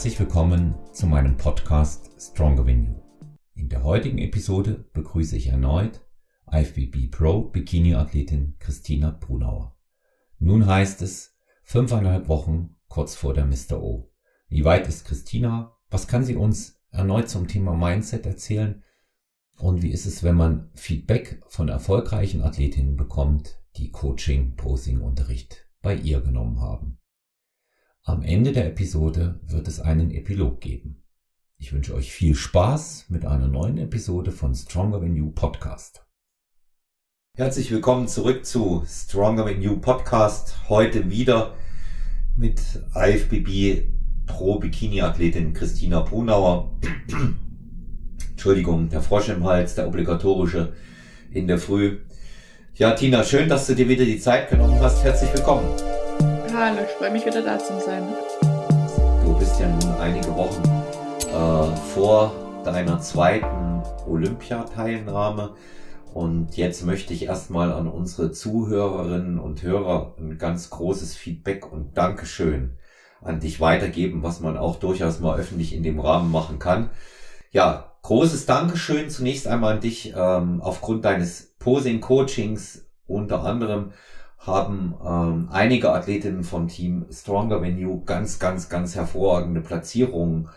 [0.00, 2.94] Herzlich willkommen zu meinem Podcast Stronger Than You.
[3.54, 6.00] In der heutigen Episode begrüße ich erneut
[6.50, 9.76] IFBB Pro Bikini Athletin Christina Brunauer.
[10.38, 13.82] Nun heißt es fünfeinhalb Wochen kurz vor der Mr.
[13.82, 14.10] O.
[14.48, 15.76] Wie weit ist Christina?
[15.90, 18.82] Was kann sie uns erneut zum Thema Mindset erzählen?
[19.58, 25.68] Und wie ist es, wenn man Feedback von erfolgreichen Athletinnen bekommt, die Coaching, Posing, Unterricht
[25.82, 26.99] bei ihr genommen haben?
[28.04, 31.02] Am Ende der Episode wird es einen Epilog geben.
[31.58, 36.06] Ich wünsche euch viel Spaß mit einer neuen Episode von Stronger Than You Podcast.
[37.36, 40.70] Herzlich willkommen zurück zu Stronger Than You Podcast.
[40.70, 41.54] Heute wieder
[42.36, 42.62] mit
[42.94, 43.92] IFBB
[44.26, 46.78] Pro Bikini Athletin Christina Brunauer.
[48.30, 50.72] Entschuldigung, der Frosch im Hals, der obligatorische
[51.30, 51.98] in der Früh.
[52.76, 55.04] Ja, Tina, schön, dass du dir wieder die Zeit genommen hast.
[55.04, 55.68] Herzlich willkommen.
[56.62, 58.06] Hallo, ich freue mich wieder da zu sein.
[59.24, 60.62] Du bist ja nun einige Wochen
[61.22, 65.54] äh, vor deiner zweiten Olympiateilnahme
[66.12, 71.96] und jetzt möchte ich erstmal an unsere Zuhörerinnen und Hörer ein ganz großes Feedback und
[71.96, 72.76] Dankeschön
[73.22, 76.90] an dich weitergeben, was man auch durchaus mal öffentlich in dem Rahmen machen kann.
[77.52, 83.92] Ja, großes Dankeschön zunächst einmal an dich ähm, aufgrund deines Posing-Coachings unter anderem
[84.40, 90.48] haben ähm, einige Athletinnen vom Team Stronger Venue ganz, ganz, ganz hervorragende Platzierungen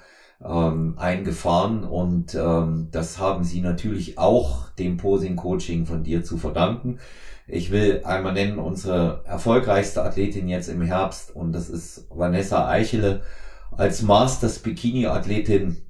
[0.44, 7.00] ähm, eingefahren und ähm, das haben sie natürlich auch dem Posing-Coaching von dir zu verdanken.
[7.45, 13.23] Ich will einmal nennen unsere erfolgreichste Athletin jetzt im Herbst und das ist Vanessa Eichele
[13.72, 15.86] als Masters Bikini-Athletin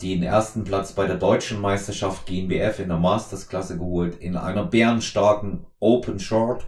[0.00, 5.66] den ersten Platz bei der deutschen Meisterschaft GNBF in der Masters-Klasse geholt, in einer bärenstarken
[5.80, 6.66] Open Short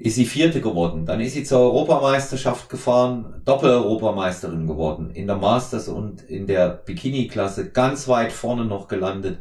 [0.00, 1.04] ist sie vierte geworden.
[1.04, 5.10] Dann ist sie zur Europameisterschaft gefahren, Doppel-Europameisterin geworden.
[5.10, 9.38] In der Masters und in der Bikini-Klasse ganz weit vorne noch gelandet.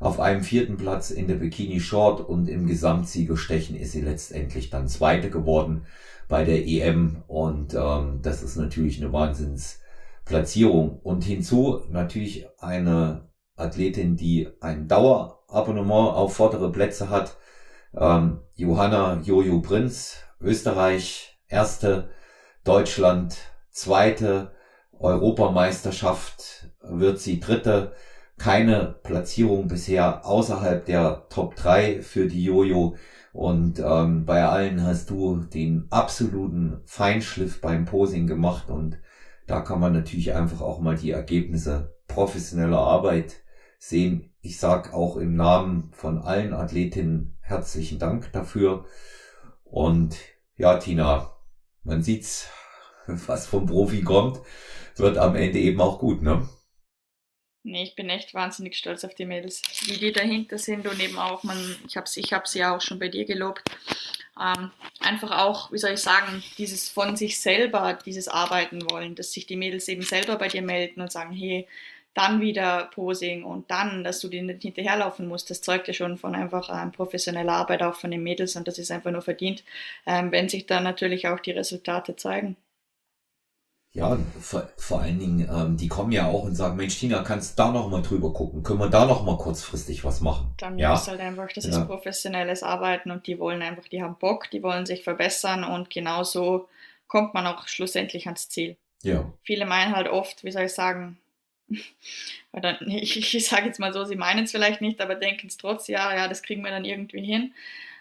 [0.00, 4.88] Auf einem vierten Platz in der Bikini Short und im Gesamtsiegerstechen ist sie letztendlich dann
[4.88, 5.84] Zweite geworden
[6.26, 7.22] bei der EM.
[7.26, 11.00] Und ähm, das ist natürlich eine Wahnsinnsplatzierung.
[11.02, 17.36] Und hinzu natürlich eine Athletin, die ein Dauerabonnement auf vordere Plätze hat
[17.96, 22.10] ähm, Johanna Jojo Prinz, Österreich, erste,
[22.64, 23.36] Deutschland,
[23.70, 24.52] zweite,
[24.98, 27.92] Europameisterschaft wird sie dritte,
[28.36, 32.96] keine Platzierung bisher außerhalb der Top 3 für die Jojo.
[33.32, 38.98] Und ähm, bei allen hast du den absoluten Feinschliff beim Posing gemacht und
[39.46, 43.36] da kann man natürlich einfach auch mal die Ergebnisse professioneller Arbeit
[43.78, 44.32] sehen.
[44.40, 48.86] Ich sag auch im Namen von allen Athletinnen herzlichen Dank dafür.
[49.64, 50.16] Und
[50.56, 51.36] ja, Tina,
[51.84, 52.50] man sieht's,
[53.06, 54.40] was vom Profi kommt,
[54.96, 56.48] wird am Ende eben auch gut, ne?
[57.64, 61.18] Nee, ich bin echt wahnsinnig stolz auf die Mädels, wie die dahinter sind und eben
[61.18, 63.62] auch, man, ich habe ich hab sie ja auch schon bei dir gelobt,
[64.40, 64.70] ähm,
[65.00, 69.46] einfach auch, wie soll ich sagen, dieses von sich selber, dieses Arbeiten wollen, dass sich
[69.46, 71.66] die Mädels eben selber bei dir melden und sagen, hey,
[72.18, 76.18] dann wieder Posing und dann, dass du die nicht hinterherlaufen musst, das zeugt ja schon
[76.18, 79.62] von einfach ähm, professioneller Arbeit auch von den Mädels und das ist einfach nur verdient,
[80.06, 82.56] ähm, wenn sich dann natürlich auch die Resultate zeigen.
[83.92, 87.58] Ja, vor, vor allen Dingen, ähm, die kommen ja auch und sagen, Mensch, Tina, kannst
[87.58, 88.62] da noch mal drüber gucken?
[88.62, 90.52] Können wir da noch mal kurzfristig was machen?
[90.58, 90.94] Dann ja?
[90.94, 91.70] ist halt einfach, das ja.
[91.70, 95.88] ist professionelles Arbeiten und die wollen einfach, die haben Bock, die wollen sich verbessern und
[95.88, 96.68] genauso
[97.06, 98.76] kommt man auch schlussendlich ans Ziel.
[99.02, 99.32] Ja.
[99.42, 101.18] Viele meinen halt oft, wie soll ich sagen,
[102.52, 105.56] oder ich, ich sage jetzt mal so, sie meinen es vielleicht nicht, aber denken es
[105.56, 107.52] trotzdem, ja, ja, das kriegen wir dann irgendwie hin.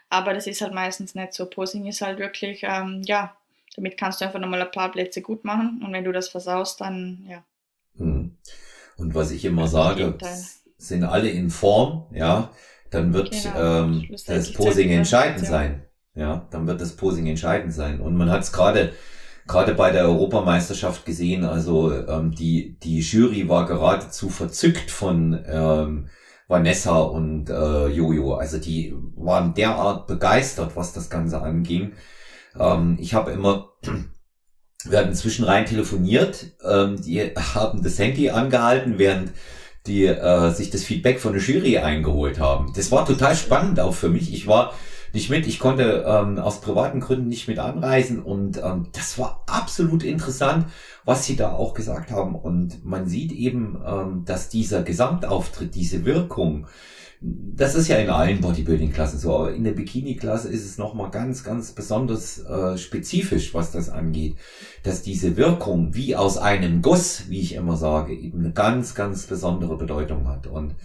[0.10, 1.46] Aber das ist halt meistens nicht so.
[1.46, 3.36] Posing ist halt wirklich, ähm, ja,
[3.76, 6.82] damit kannst du einfach nochmal ein paar Plätze gut machen und wenn du das versaust,
[6.82, 7.44] dann, ja.
[7.98, 8.36] Hm.
[8.98, 10.18] Und was ich immer sage,
[10.78, 12.52] sind alle in Form, ja,
[12.90, 13.84] dann wird genau.
[13.84, 15.84] ähm, das Posing entscheidend sein.
[16.16, 18.00] Ja, dann wird das Posing entscheidend sein.
[18.00, 18.94] Und man hat es gerade
[19.48, 21.46] gerade bei der Europameisterschaft gesehen.
[21.46, 26.10] Also ähm, die, die Jury war geradezu verzückt von ähm,
[26.48, 28.36] Vanessa und äh, Jojo.
[28.36, 31.94] Also die waren derart begeistert, was das Ganze anging.
[32.60, 33.70] Ähm, ich habe immer,
[34.86, 39.32] wir hatten inzwischen rein telefoniert, ähm, die haben das Handy angehalten, während
[39.86, 42.74] die äh, sich das Feedback von der Jury eingeholt haben.
[42.76, 44.34] Das war total spannend auch für mich.
[44.34, 44.74] Ich war
[45.14, 45.48] nicht mit.
[45.48, 50.68] Ich konnte ähm, aus privaten Gründen nicht mit anreisen und ähm, das war absolut interessant,
[51.06, 52.36] was sie da auch gesagt haben.
[52.36, 56.68] Und man sieht eben, ähm, dass dieser Gesamtauftritt, diese Wirkung,
[57.20, 61.44] das ist ja in allen Bodybuilding-Klassen so, aber in der Bikini-Klasse ist es nochmal ganz,
[61.44, 64.36] ganz besonders äh, spezifisch, was das angeht,
[64.84, 69.26] dass diese Wirkung wie aus einem Guss, wie ich immer sage, eben eine ganz, ganz
[69.26, 70.46] besondere Bedeutung hat.
[70.46, 70.76] Und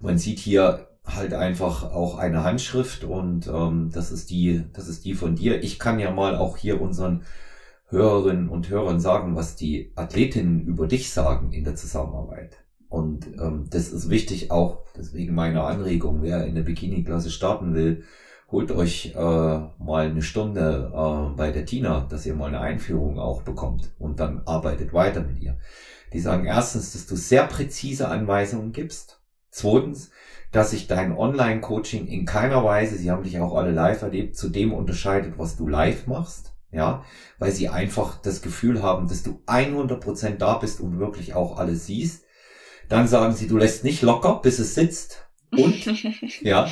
[0.00, 5.04] man sieht hier halt einfach auch eine Handschrift und ähm, das ist die, das ist
[5.04, 5.62] die von dir.
[5.62, 7.22] Ich kann ja mal auch hier unseren
[7.88, 12.58] Hörerinnen und Hörern sagen, was die Athletinnen über dich sagen in der Zusammenarbeit.
[12.88, 18.04] Und ähm, das ist wichtig auch, deswegen meine Anregung, wer in der Bikini-Klasse starten will,
[18.50, 23.18] holt euch äh, mal eine Stunde äh, bei der Tina, dass ihr mal eine Einführung
[23.18, 25.58] auch bekommt und dann arbeitet weiter mit ihr.
[26.12, 29.20] Die sagen erstens, dass du sehr präzise Anweisungen gibst.
[29.50, 30.10] Zweitens,
[30.54, 34.48] dass sich dein Online-Coaching in keiner Weise, sie haben dich auch alle live erlebt, zu
[34.48, 36.52] dem unterscheidet, was du live machst.
[36.70, 37.04] Ja,
[37.38, 41.86] weil sie einfach das Gefühl haben, dass du 100% da bist und wirklich auch alles
[41.86, 42.24] siehst
[42.88, 45.26] dann sagen sie, du lässt nicht locker, bis es sitzt.
[45.50, 45.84] Und,
[46.42, 46.68] ja,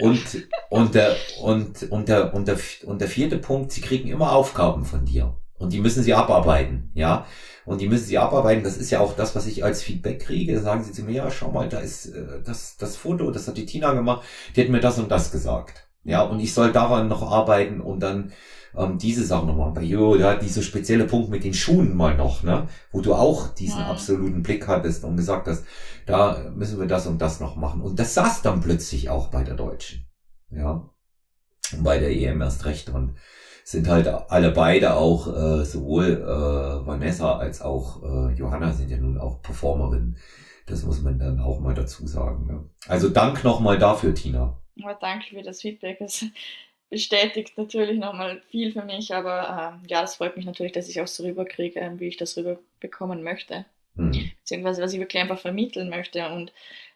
[0.00, 4.32] und, und der, und, und der, und der, und der vierte Punkt, sie kriegen immer
[4.32, 5.36] Aufgaben von dir.
[5.62, 7.24] Und die müssen sie abarbeiten, ja.
[7.64, 8.64] Und die müssen sie abarbeiten.
[8.64, 10.56] Das ist ja auch das, was ich als Feedback kriege.
[10.56, 13.46] Da sagen sie zu mir, ja, schau mal, da ist äh, das, das Foto, das
[13.46, 14.26] hat die Tina gemacht,
[14.56, 15.86] die hat mir das und das gesagt.
[16.02, 18.32] Ja, und ich soll daran noch arbeiten und dann
[18.76, 19.70] ähm, diese Sachen nochmal.
[19.70, 22.66] Bei Jo, ja, dieser spezielle Punkt mit den Schuhen mal noch, ne?
[22.90, 23.90] Wo du auch diesen ja.
[23.90, 25.64] absoluten Blick hattest und gesagt hast,
[26.06, 27.82] da müssen wir das und das noch machen.
[27.82, 30.06] Und das saß dann plötzlich auch bei der Deutschen.
[30.50, 30.90] Ja.
[31.72, 32.90] Und bei der EM erst recht.
[32.90, 33.14] Und
[33.72, 38.98] sind halt alle beide auch, äh, sowohl äh, Vanessa als auch äh, Johanna sind ja
[38.98, 40.18] nun auch Performerinnen.
[40.66, 42.46] Das muss man dann auch mal dazu sagen.
[42.46, 42.64] Ne?
[42.86, 44.56] Also Dank nochmal dafür, Tina.
[44.76, 46.00] Ja, danke für das Feedback.
[46.00, 46.24] Es
[46.90, 51.00] bestätigt natürlich nochmal viel für mich, aber ähm, ja, das freut mich natürlich, dass ich
[51.00, 53.64] auch so rüberkriege, ähm, wie ich das rüberbekommen möchte.
[53.94, 54.30] Mhm.
[54.38, 56.28] Beziehungsweise was ich wirklich einfach vermitteln möchte.
[56.28, 56.52] Und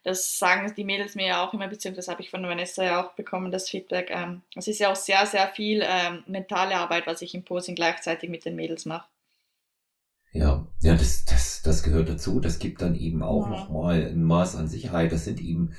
[0.07, 3.15] das sagen die Mädels mir ja auch immer, beziehungsweise habe ich von Vanessa ja auch
[3.15, 4.09] bekommen, das Feedback.
[4.11, 7.75] Ähm, es ist ja auch sehr, sehr viel ähm, mentale Arbeit, was ich im Posing
[7.75, 9.09] gleichzeitig mit den Mädels mache.
[10.31, 12.39] Ja, ja, das, das, das gehört dazu.
[12.39, 13.51] Das gibt dann eben auch ja.
[13.51, 15.11] nochmal ein Maß an Sicherheit.
[15.11, 15.75] Das sind eben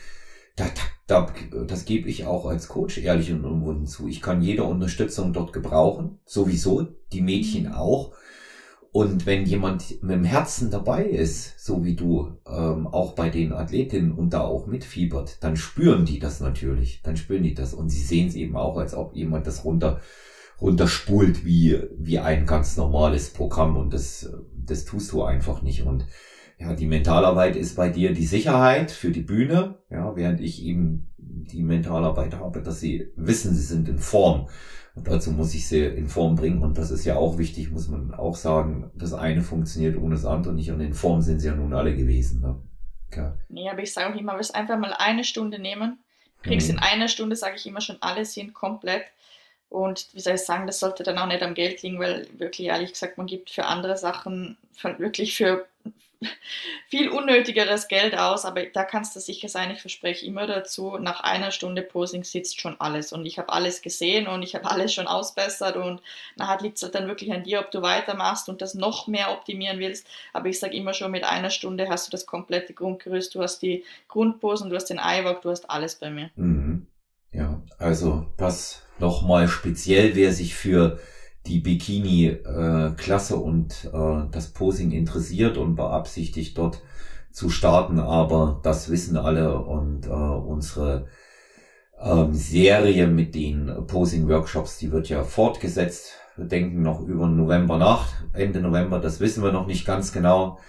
[0.57, 0.65] da,
[1.07, 4.09] da, da, das gebe ich auch als Coach ehrlich und unwunden zu.
[4.09, 6.81] Ich kann jede Unterstützung dort gebrauchen, sowieso,
[7.13, 7.75] die Mädchen mhm.
[7.75, 8.13] auch.
[8.97, 13.53] Und wenn jemand mit dem Herzen dabei ist, so wie du, ähm, auch bei den
[13.53, 17.03] Athletinnen und da auch mitfiebert, dann spüren die das natürlich.
[17.03, 17.75] Dann spüren die das.
[17.75, 20.01] Und sie sehen es eben auch, als ob jemand das runter,
[20.59, 23.77] runterspult wie, wie ein ganz normales Programm.
[23.77, 25.83] Und das, das tust du einfach nicht.
[25.83, 26.07] Und
[26.57, 31.11] ja, die Mentalarbeit ist bei dir die Sicherheit für die Bühne, ja, während ich eben
[31.19, 34.47] die Mentalarbeit habe, dass sie wissen, sie sind in Form.
[34.97, 36.63] Und dazu muss ich sie in Form bringen.
[36.63, 38.89] Und das ist ja auch wichtig, muss man auch sagen.
[38.95, 40.71] Das eine funktioniert ohne das andere nicht.
[40.71, 42.41] Und in Form sind sie ja nun alle gewesen.
[42.41, 42.55] Ne?
[43.11, 43.31] Okay.
[43.47, 45.99] Nee, aber ich sage auch immer, wir einfach mal eine Stunde nehmen.
[46.41, 46.77] Kriegst mhm.
[46.77, 49.03] in einer Stunde, sage ich immer schon, alle sind komplett.
[49.69, 52.68] Und wie soll ich sagen, das sollte dann auch nicht am Geld liegen, weil wirklich
[52.68, 54.58] ehrlich gesagt, man gibt für andere Sachen,
[54.98, 55.66] wirklich für
[56.88, 61.22] viel unnötigeres Geld aus, aber da kannst du sicher sein, ich verspreche immer dazu, nach
[61.22, 63.12] einer Stunde Posing sitzt schon alles.
[63.12, 65.75] Und ich habe alles gesehen und ich habe alles schon ausbessert.
[65.75, 66.02] Und
[66.36, 69.31] nachher liegt es halt dann wirklich an dir, ob du weitermachst und das noch mehr
[69.31, 73.36] optimieren willst, aber ich sage immer schon, mit einer Stunde hast du das komplette Grundgerüst,
[73.36, 76.30] du hast die Grundposen, du hast den iWalk, du hast alles bei mir.
[76.36, 76.88] Mhm.
[77.31, 80.99] Ja, also das nochmal speziell, wer sich für
[81.45, 86.81] die Bikini-Klasse äh, und äh, das Posing interessiert und beabsichtigt dort
[87.31, 91.07] zu starten, aber das wissen alle und äh, unsere
[92.01, 96.13] ähm, Serie mit den Posing-Workshops, die wird ja fortgesetzt.
[96.35, 100.59] Wir denken noch über November nach, Ende November, das wissen wir noch nicht ganz genau.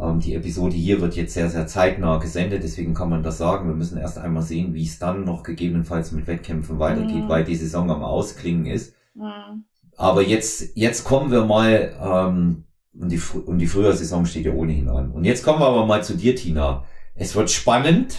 [0.00, 3.68] Ähm, die Episode hier wird jetzt sehr, sehr zeitnah gesendet, deswegen kann man das sagen.
[3.68, 7.28] Wir müssen erst einmal sehen, wie es dann noch gegebenenfalls mit Wettkämpfen weitergeht, mhm.
[7.28, 8.94] weil die Saison am Ausklingen ist.
[9.14, 9.64] Mhm.
[9.96, 12.64] Aber jetzt, jetzt kommen wir mal, ähm,
[12.98, 15.10] und die, und die Frühjahrsaison steht ja ohnehin an.
[15.10, 16.84] Und jetzt kommen wir aber mal zu dir, Tina.
[17.14, 18.18] Es wird spannend.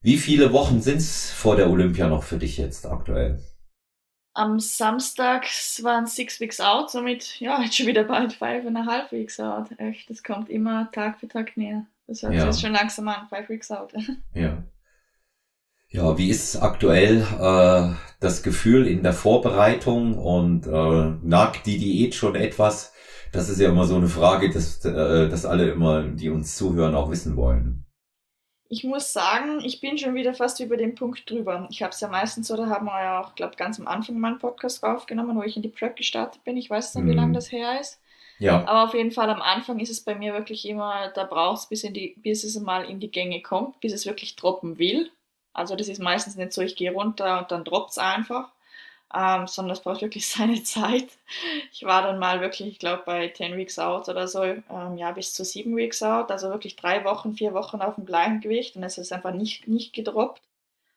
[0.00, 3.40] Wie viele Wochen sind's vor der Olympia noch für dich jetzt aktuell?
[4.36, 5.46] Am Samstag
[5.80, 9.40] waren Six Weeks Out, somit, ja, jetzt schon wieder bald Five and a Half Weeks
[9.40, 9.70] Out.
[9.78, 11.86] Echt, das kommt immer Tag für Tag näher.
[12.06, 12.52] Das hört ja.
[12.52, 13.94] sich schon langsam an, Five Weeks Out.
[14.34, 14.62] Ja.
[15.88, 22.14] Ja, wie ist aktuell äh, das Gefühl in der Vorbereitung und äh, nagt die Diät
[22.14, 22.92] schon etwas?
[23.32, 26.94] Das ist ja immer so eine Frage, dass, äh, dass alle immer, die uns zuhören,
[26.94, 27.85] auch wissen wollen.
[28.68, 31.68] Ich muss sagen, ich bin schon wieder fast über den Punkt drüber.
[31.70, 34.18] Ich habe es ja meistens so, da haben wir ja auch, glaube ganz am Anfang
[34.18, 36.56] meinen Podcast aufgenommen, wo ich in die Prep gestartet bin.
[36.56, 37.34] Ich weiß nicht, wie lange mhm.
[37.34, 38.00] das her ist.
[38.38, 38.66] Ja.
[38.66, 41.66] Aber auf jeden Fall am Anfang ist es bei mir wirklich immer, da braucht es,
[41.68, 45.10] bis, bis es mal in die Gänge kommt, bis es wirklich droppen will.
[45.52, 48.52] Also das ist meistens nicht so, ich gehe runter und dann droppt es einfach,
[49.14, 51.08] ähm, sondern es braucht wirklich seine Zeit.
[51.72, 55.12] Ich war dann mal wirklich, ich glaube, bei 10 Weeks out oder so, ähm, ja,
[55.12, 58.76] bis zu 7 Weeks out, also wirklich drei Wochen, vier Wochen auf dem gleichen Gewicht
[58.76, 60.42] und es ist einfach nicht, nicht gedroppt.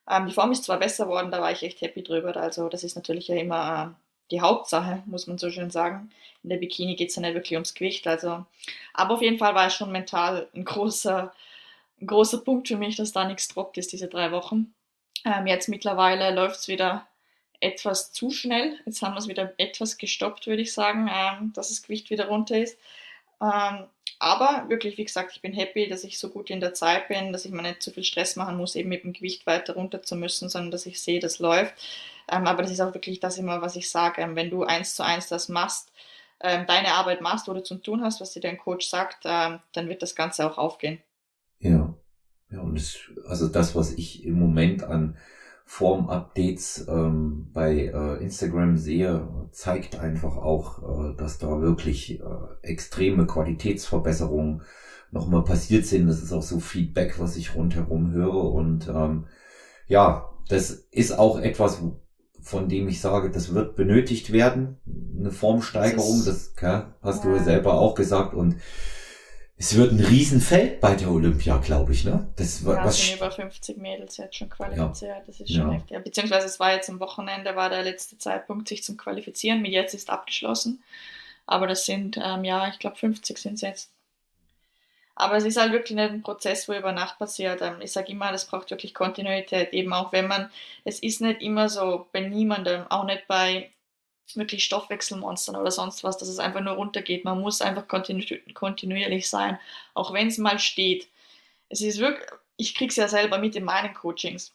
[0.09, 2.35] Ähm, die Form ist zwar besser worden, da war ich echt happy drüber.
[2.35, 6.11] Also das ist natürlich ja immer äh, die Hauptsache, muss man so schön sagen.
[6.43, 8.07] In der Bikini geht es ja nicht wirklich ums Gewicht.
[8.07, 8.45] Also,
[8.93, 11.33] aber auf jeden Fall war es schon mental ein großer,
[12.01, 14.73] ein großer Punkt für mich, dass da nichts droppt ist, diese drei Wochen.
[15.25, 17.05] Ähm, jetzt mittlerweile läuft es wieder
[17.59, 18.79] etwas zu schnell.
[18.85, 22.27] Jetzt haben wir es wieder etwas gestoppt, würde ich sagen, ähm, dass das Gewicht wieder
[22.27, 22.77] runter ist.
[23.41, 23.85] Ähm,
[24.19, 27.31] aber wirklich, wie gesagt, ich bin happy, dass ich so gut in der Zeit bin,
[27.31, 30.01] dass ich mir nicht zu viel Stress machen muss, eben mit dem Gewicht weiter runter
[30.03, 31.73] zu müssen, sondern dass ich sehe, das läuft.
[32.29, 34.21] Ähm, aber das ist auch wirklich das immer, was ich sage.
[34.21, 35.91] Ähm, wenn du eins zu eins das machst,
[36.41, 39.59] ähm, deine Arbeit machst, wo du zu tun hast, was dir dein Coach sagt, ähm,
[39.73, 41.01] dann wird das Ganze auch aufgehen.
[41.59, 41.93] Ja.
[42.51, 42.97] Ja, und das,
[43.27, 45.17] also das, was ich im Moment an
[45.69, 52.23] Form-Updates ähm, bei äh, Instagram sehe, zeigt einfach auch, äh, dass da wirklich äh,
[52.63, 54.63] extreme Qualitätsverbesserungen
[55.11, 56.07] nochmal passiert sind.
[56.07, 58.51] Das ist auch so Feedback, was ich rundherum höre.
[58.51, 59.27] Und ähm,
[59.85, 61.83] ja, das ist auch etwas,
[62.41, 64.79] von dem ich sage, das wird benötigt werden.
[65.19, 67.29] Eine Formsteigerung, das, das ja, hast ja.
[67.29, 68.33] du selber auch gesagt.
[68.33, 68.55] Und
[69.61, 72.29] es wird ein Riesenfeld bei der Olympia, glaube ich, ne?
[72.37, 75.17] Das war ja, was sind über 50 Mädels jetzt schon qualifiziert.
[75.17, 75.23] Ja.
[75.27, 75.75] Das ist schon ja.
[75.75, 75.91] echt.
[75.91, 79.61] Ja, beziehungsweise es war jetzt am Wochenende, war der letzte Zeitpunkt, sich zum Qualifizieren.
[79.61, 80.81] Mit jetzt ist abgeschlossen.
[81.45, 83.91] Aber das sind, ähm, ja, ich glaube 50 sind es jetzt.
[85.15, 87.61] Aber es ist halt wirklich nicht ein Prozess, wo über Nacht passiert.
[87.61, 90.49] Ähm, ich sage immer, das braucht wirklich Kontinuität, eben auch wenn man,
[90.85, 93.71] es ist nicht immer so bei niemandem, auch nicht bei
[94.35, 97.25] wirklich Stoffwechselmonstern oder sonst was, dass es einfach nur runtergeht.
[97.25, 99.59] Man muss einfach kontinu kontinuierlich sein,
[99.93, 101.07] auch wenn es mal steht.
[101.69, 104.53] Es ist wirklich, ich kriege es ja selber mit in meinen Coachings.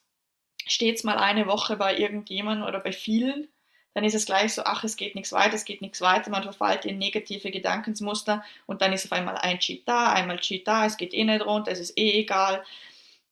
[0.67, 3.49] Steht es mal eine Woche bei irgendjemandem oder bei vielen,
[3.95, 6.43] dann ist es gleich so, ach, es geht nichts weiter, es geht nichts weiter, man
[6.43, 10.85] verfällt in negative Gedankensmuster und dann ist auf einmal ein Cheat da, einmal Cheat da,
[10.85, 12.65] es geht eh nicht runter, es ist eh egal.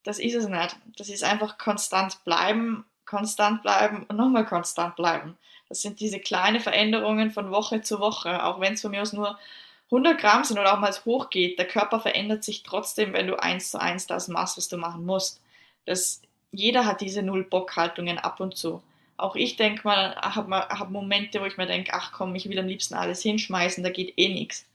[0.05, 0.77] Das ist es nicht.
[0.97, 5.37] Das ist einfach konstant bleiben, konstant bleiben und nochmal konstant bleiben.
[5.73, 9.15] Das sind diese kleinen Veränderungen von Woche zu Woche, auch wenn es von mir aus
[9.15, 9.39] nur
[9.87, 11.59] 100 Gramm sind oder auch mal es hochgeht.
[11.59, 15.07] Der Körper verändert sich trotzdem, wenn du eins zu eins das machst, was du machen
[15.07, 15.41] musst.
[15.87, 18.83] Das, jeder hat diese Null-Bock-Haltungen ab und zu.
[19.17, 22.59] Auch ich denke mal, habe hab Momente, wo ich mir denke, ach komm, ich will
[22.59, 24.67] am liebsten alles hinschmeißen, da geht eh nichts.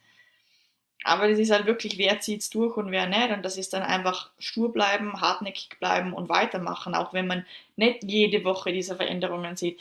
[1.04, 3.30] Aber das ist halt wirklich, wer zieht es durch und wer nicht.
[3.30, 8.04] Und das ist dann einfach stur bleiben, hartnäckig bleiben und weitermachen, auch wenn man nicht
[8.04, 9.80] jede Woche diese Veränderungen sieht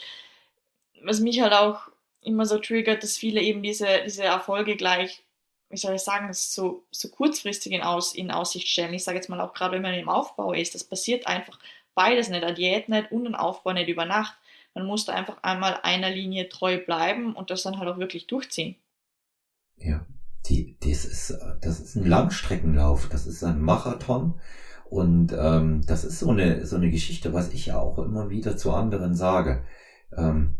[1.03, 1.89] was mich halt auch
[2.21, 5.23] immer so triggert, dass viele eben diese, diese Erfolge gleich,
[5.69, 8.93] wie soll ich sagen, so, so kurzfristig in, Aus, in Aussicht stellen.
[8.93, 11.59] Ich sage jetzt mal auch gerade, wenn man im Aufbau ist, das passiert einfach
[11.95, 14.37] beides nicht, eine Diät nicht und ein Aufbau nicht über Nacht.
[14.73, 18.27] Man muss da einfach einmal einer Linie treu bleiben und das dann halt auch wirklich
[18.27, 18.75] durchziehen.
[19.77, 20.05] Ja,
[20.45, 24.39] die, das, ist, das ist ein Langstreckenlauf, das ist ein Marathon.
[24.89, 28.55] Und ähm, das ist so eine, so eine Geschichte, was ich ja auch immer wieder
[28.55, 29.65] zu anderen sage.
[30.15, 30.57] Ähm,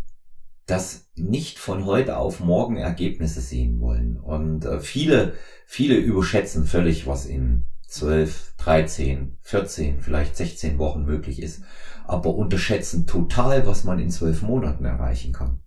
[0.67, 4.19] das nicht von heute auf morgen Ergebnisse sehen wollen.
[4.19, 5.33] Und äh, viele,
[5.65, 11.63] viele überschätzen völlig, was in 12, 13, 14, vielleicht 16 Wochen möglich ist,
[12.05, 15.61] aber unterschätzen total, was man in zwölf Monaten erreichen kann.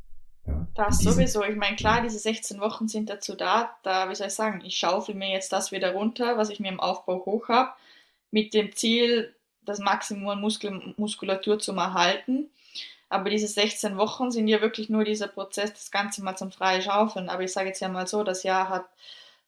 [0.47, 1.45] Ja, das diesen, sowieso.
[1.45, 4.77] Ich meine, klar, diese 16 Wochen sind dazu da, da, wie soll ich sagen, ich
[4.77, 7.71] schaufel mir jetzt das wieder runter, was ich mir im Aufbau hoch habe,
[8.31, 12.51] mit dem Ziel, das Maximum Muskel, Muskulatur zu erhalten
[13.11, 16.81] aber diese 16 Wochen sind ja wirklich nur dieser Prozess, das Ganze mal zum freien
[16.81, 17.29] Schaufeln.
[17.29, 18.87] Aber ich sage jetzt ja mal so, das Jahr hat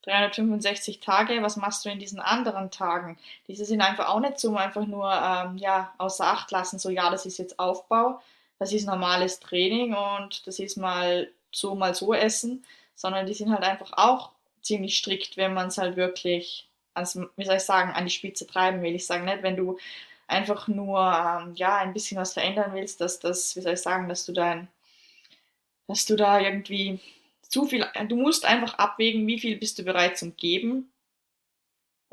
[0.03, 3.17] 365 Tage, was machst du in diesen anderen Tagen?
[3.47, 7.09] Diese sind einfach auch nicht so einfach nur ähm, ja, außer Acht lassen, so ja,
[7.09, 8.21] das ist jetzt Aufbau,
[8.59, 12.65] das ist normales Training und das ist mal so, mal so essen,
[12.95, 17.45] sondern die sind halt einfach auch ziemlich strikt, wenn man es halt wirklich, ans, wie
[17.45, 18.93] soll ich sagen, an die Spitze treiben will.
[18.93, 19.77] Ich sage nicht, wenn du
[20.27, 24.09] einfach nur ähm, ja ein bisschen was verändern willst, dass das, wie soll ich sagen,
[24.09, 24.67] dass du dein,
[25.87, 26.99] dass du da irgendwie
[27.41, 30.91] zu viel, du musst einfach abwägen, wie viel bist du bereit zum Geben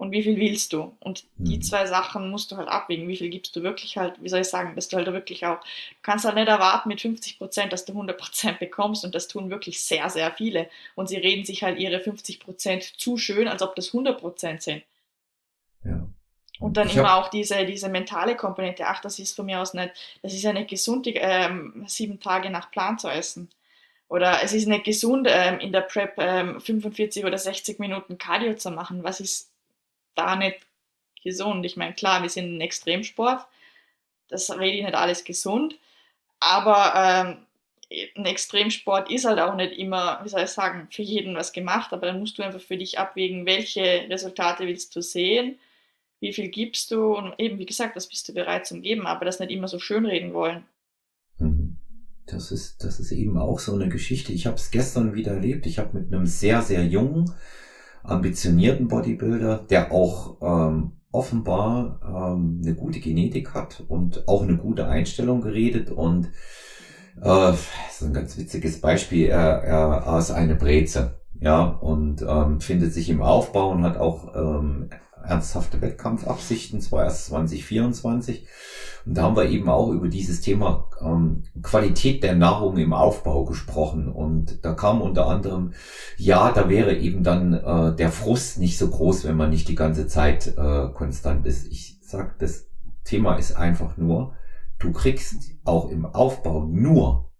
[0.00, 0.96] und wie viel willst du.
[1.00, 1.62] Und die mhm.
[1.62, 3.06] zwei Sachen musst du halt abwägen.
[3.06, 5.60] Wie viel gibst du wirklich halt, wie soll ich sagen, dass du halt wirklich auch,
[5.60, 9.28] du kannst halt nicht erwarten mit 50 Prozent, dass du 100 Prozent bekommst und das
[9.28, 10.70] tun wirklich sehr, sehr viele.
[10.94, 14.62] Und sie reden sich halt ihre 50 Prozent zu schön, als ob das 100 Prozent
[14.62, 14.82] sind.
[15.84, 16.08] Ja.
[16.60, 19.74] Und dann ich immer auch diese, diese mentale Komponente, ach, das ist von mir aus
[19.74, 23.48] nicht, das ist ja nicht gesund, ähm, sieben Tage nach Plan zu essen.
[24.08, 28.54] Oder es ist nicht gesund, ähm, in der Prep ähm, 45 oder 60 Minuten Cardio
[28.54, 29.02] zu machen.
[29.04, 29.50] Was ist
[30.14, 30.58] da nicht
[31.22, 31.64] gesund?
[31.64, 33.46] Ich meine, klar, wir sind ein Extremsport.
[34.28, 35.76] das rede ich nicht alles gesund,
[36.40, 37.46] aber ähm,
[38.16, 41.92] ein Extremsport ist halt auch nicht immer, wie soll ich sagen, für jeden was gemacht,
[41.92, 45.58] aber dann musst du einfach für dich abwägen, welche Resultate willst du sehen,
[46.20, 49.24] wie viel gibst du und eben, wie gesagt, was bist du bereit zum Geben, aber
[49.24, 50.64] das nicht immer so schönreden wollen.
[51.38, 51.76] Mhm.
[52.26, 54.32] Das ist, das ist eben auch so eine Geschichte.
[54.32, 55.66] Ich habe es gestern wieder erlebt.
[55.66, 57.32] Ich habe mit einem sehr, sehr jungen,
[58.04, 64.86] ambitionierten Bodybuilder, der auch ähm, offenbar ähm, eine gute Genetik hat und auch eine gute
[64.86, 66.26] Einstellung geredet und
[67.16, 69.26] äh, das ist ein ganz witziges Beispiel.
[69.26, 74.34] Er, er aß eine Breze, ja, und ähm, findet sich im Aufbau und hat auch
[74.36, 74.90] ähm,
[75.24, 78.46] ernsthafte Wettkampfabsichten, zwar erst 2024.
[79.06, 83.44] Und da haben wir eben auch über dieses Thema ähm, Qualität der Nahrung im Aufbau
[83.44, 84.08] gesprochen.
[84.08, 85.72] Und da kam unter anderem,
[86.16, 89.74] ja, da wäre eben dann äh, der Frust nicht so groß, wenn man nicht die
[89.74, 91.66] ganze Zeit äh, konstant ist.
[91.68, 92.66] Ich sag, das
[93.04, 94.34] Thema ist einfach nur,
[94.78, 97.30] du kriegst auch im Aufbau nur,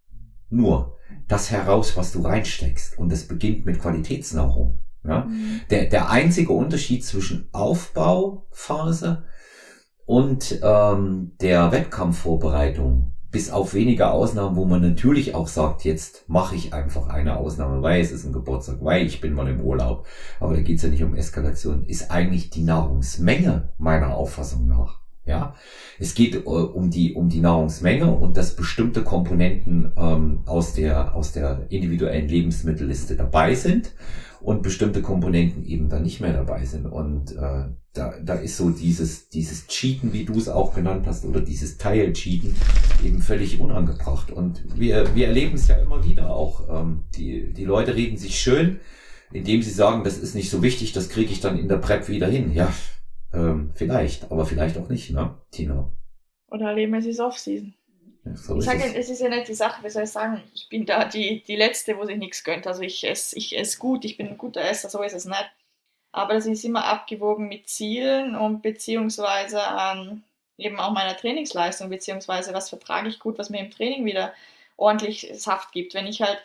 [0.49, 0.97] nur
[1.29, 2.99] das heraus, was du reinsteckst.
[2.99, 4.79] Und es beginnt mit Qualitätsnahrung.
[5.05, 5.25] Ja?
[5.25, 5.61] Mhm.
[5.71, 9.25] Der, der einzige Unterschied zwischen Aufbauphase
[10.07, 16.57] und ähm, der Wettkampfvorbereitung, bis auf wenige Ausnahmen, wo man natürlich auch sagt, jetzt mache
[16.57, 20.07] ich einfach eine Ausnahme, weil es ist ein Geburtstag, weil ich bin mal im Urlaub,
[20.41, 24.99] aber da geht's ja nicht um Eskalation, ist eigentlich die Nahrungsmenge meiner Auffassung nach.
[25.27, 25.55] Ja,
[25.99, 31.15] es geht äh, um die um die Nahrungsmenge und dass bestimmte Komponenten ähm, aus der
[31.15, 33.93] aus der individuellen Lebensmittelliste dabei sind
[34.41, 36.87] und bestimmte Komponenten eben dann nicht mehr dabei sind.
[36.87, 41.25] Und äh, da, da ist so dieses, dieses Cheaten, wie du es auch genannt hast,
[41.25, 42.55] oder dieses Teil-Cheaten
[43.05, 44.31] eben völlig unangebracht.
[44.31, 46.69] Und wir, wir erleben es ja immer wieder auch.
[46.69, 48.81] Ähm, die, die Leute reden sich schön,
[49.33, 52.09] indem sie sagen, das ist nicht so wichtig, das kriege ich dann in der Prep
[52.09, 52.53] wieder hin.
[52.53, 52.73] Ja,
[53.33, 55.93] ähm, vielleicht, aber vielleicht auch nicht, ne, Tina?
[56.51, 57.75] Oder erleben es ist Off-Season.
[58.35, 60.85] So ich sage, es ist ja nicht die Sache, wie soll ich sagen, ich bin
[60.85, 62.67] da die, die Letzte, wo sich nichts gönnt.
[62.67, 65.51] Also ich esse ich ess gut, ich bin ein guter Esser, so ist es nicht.
[66.13, 70.23] Aber das ist immer abgewogen mit Zielen und beziehungsweise ähm,
[70.59, 74.35] eben auch meiner Trainingsleistung, beziehungsweise was vertrage ich gut, was mir im Training wieder
[74.77, 75.95] ordentlich Saft gibt.
[75.95, 76.39] Wenn ich halt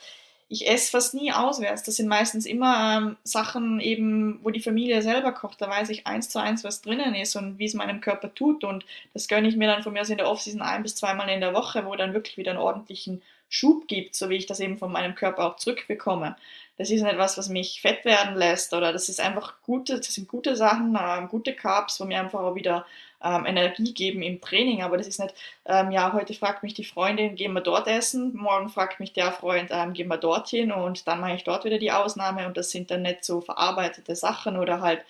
[0.47, 1.83] ich esse fast nie auswärts.
[1.83, 5.59] Das sind meistens immer ähm, Sachen eben, wo die Familie selber kocht.
[5.61, 8.63] Da weiß ich eins zu eins, was drinnen ist und wie es meinem Körper tut.
[8.63, 11.29] Und das gönne ich mir dann von mir aus in der Offseason ein bis zweimal
[11.29, 14.59] in der Woche, wo dann wirklich wieder einen ordentlichen Schub gibt, so wie ich das
[14.59, 16.35] eben von meinem Körper auch zurückbekomme.
[16.77, 20.13] Das ist nicht was, was mich fett werden lässt oder das ist einfach gute, das
[20.13, 22.85] sind gute Sachen, äh, gute Carbs, wo mir einfach auch wieder
[23.23, 24.83] ähm, Energie geben im Training.
[24.83, 25.33] Aber das ist nicht,
[25.65, 29.31] ähm, ja, heute fragt mich die Freundin, gehen wir dort essen, morgen fragt mich der
[29.31, 32.71] Freund, ähm, gehen wir dorthin und dann mache ich dort wieder die Ausnahme und das
[32.71, 35.03] sind dann nicht so verarbeitete Sachen oder halt,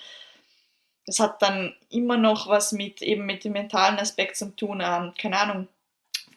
[1.06, 4.82] das hat dann immer noch was mit eben mit dem mentalen Aspekt zu tun.
[4.84, 5.68] Ähm, keine Ahnung,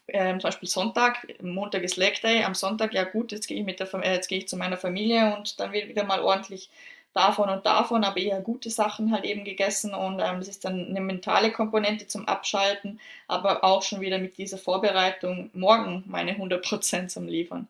[0.08, 3.64] ähm, zum Beispiel Sonntag, Montag ist Leg Day, am Sonntag, ja gut, jetzt gehe ich,
[3.64, 6.70] mit der, äh, jetzt ich zu meiner Familie und dann wird wieder mal ordentlich
[7.14, 11.00] davon und davon, aber eher gute Sachen halt eben gegessen und ähm, ist dann eine
[11.00, 17.26] mentale Komponente zum Abschalten, aber auch schon wieder mit dieser Vorbereitung morgen meine 100% zum
[17.26, 17.68] Liefern.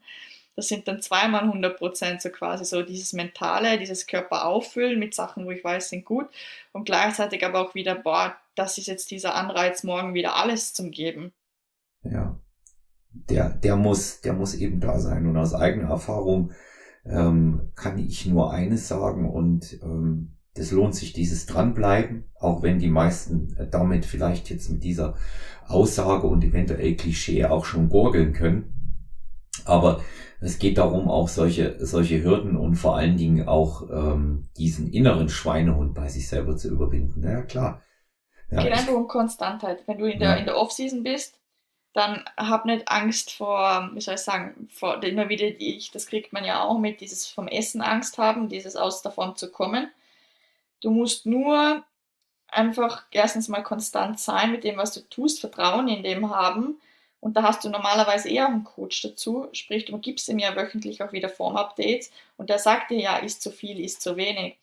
[0.56, 5.46] Das sind dann zweimal 100%, so quasi so dieses Mentale, dieses Körper auffüllen mit Sachen,
[5.46, 6.26] wo ich weiß, sind gut
[6.72, 10.90] und gleichzeitig aber auch wieder, boah, das ist jetzt dieser Anreiz, morgen wieder alles zum
[10.90, 11.32] Geben.
[12.02, 12.40] Ja,
[13.12, 16.52] der, der muss, der muss eben da sein und aus eigener Erfahrung
[17.04, 22.78] ähm, kann ich nur eines sagen und ähm, das lohnt sich dieses dranbleiben, auch wenn
[22.78, 25.14] die meisten damit vielleicht jetzt mit dieser
[25.66, 28.74] Aussage und eventuell Klischee auch schon gurgeln können.
[29.64, 30.00] Aber
[30.40, 35.28] es geht darum, auch solche, solche Hürden und vor allen Dingen auch ähm, diesen inneren
[35.28, 37.22] Schweinehund bei sich selber zu überwinden.
[37.22, 37.82] Ja, klar.
[38.50, 39.82] Ja, geht einfach um Konstantheit.
[39.86, 40.36] Wenn du in der, ja.
[40.36, 41.37] in der Off-Season bist,
[41.98, 46.32] dann hab nicht Angst vor, wie soll ich sagen, vor immer wieder, ich, das kriegt
[46.32, 49.90] man ja auch mit, dieses vom Essen Angst haben, dieses aus davon zu kommen.
[50.80, 51.84] Du musst nur
[52.48, 56.80] einfach erstens mal konstant sein mit dem, was du tust, Vertrauen in dem haben.
[57.20, 61.02] Und da hast du normalerweise eher einen Coach dazu, sprich, du gibst ihm ja wöchentlich
[61.02, 64.56] auch wieder Form-Updates und der sagt dir ja, ist zu viel, ist zu wenig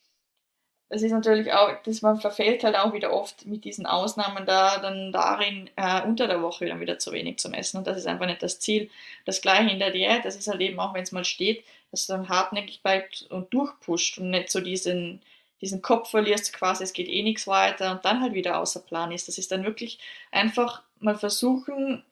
[0.90, 4.78] es ist natürlich auch, dass man verfällt halt auch wieder oft mit diesen Ausnahmen da
[4.78, 7.78] dann darin, äh, unter der Woche dann wieder zu wenig zu messen.
[7.78, 8.90] Und das ist einfach nicht das Ziel.
[9.26, 12.06] Das gleiche in der Diät, das ist halt eben auch, wenn es mal steht, dass
[12.06, 15.22] du dann hartnäckig bleibt und durchpusht und nicht so diesen,
[15.62, 19.12] diesen Kopf verlierst, quasi es geht eh nichts weiter und dann halt wieder außer Plan
[19.12, 19.28] ist.
[19.28, 20.00] Das ist dann wirklich
[20.32, 22.04] einfach mal versuchen,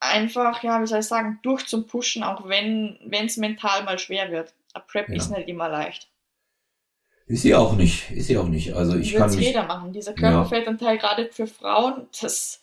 [0.00, 4.52] einfach, ja, wie soll ich sagen, durchzupushen, auch wenn es mental mal schwer wird.
[4.74, 5.16] A Prep ja.
[5.16, 6.10] ist nicht immer leicht.
[7.28, 8.72] Ist sie auch nicht, ist sie auch nicht.
[8.74, 9.92] Also ich kann mich, jeder machen.
[9.92, 11.00] Dieser Körperfettanteil ja.
[11.00, 12.60] gerade für Frauen, das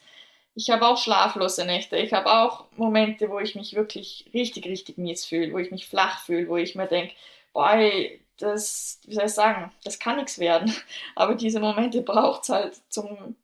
[0.56, 1.98] ich habe auch schlaflose Nächte.
[1.98, 5.88] Ich habe auch Momente, wo ich mich wirklich richtig, richtig mies fühle, wo ich mich
[5.88, 7.14] flach fühle, wo ich mir denke,
[7.54, 7.76] boah,
[8.38, 10.74] das, wie soll ich sagen, das kann nichts werden.
[11.16, 13.36] Aber diese Momente braucht es halt zum,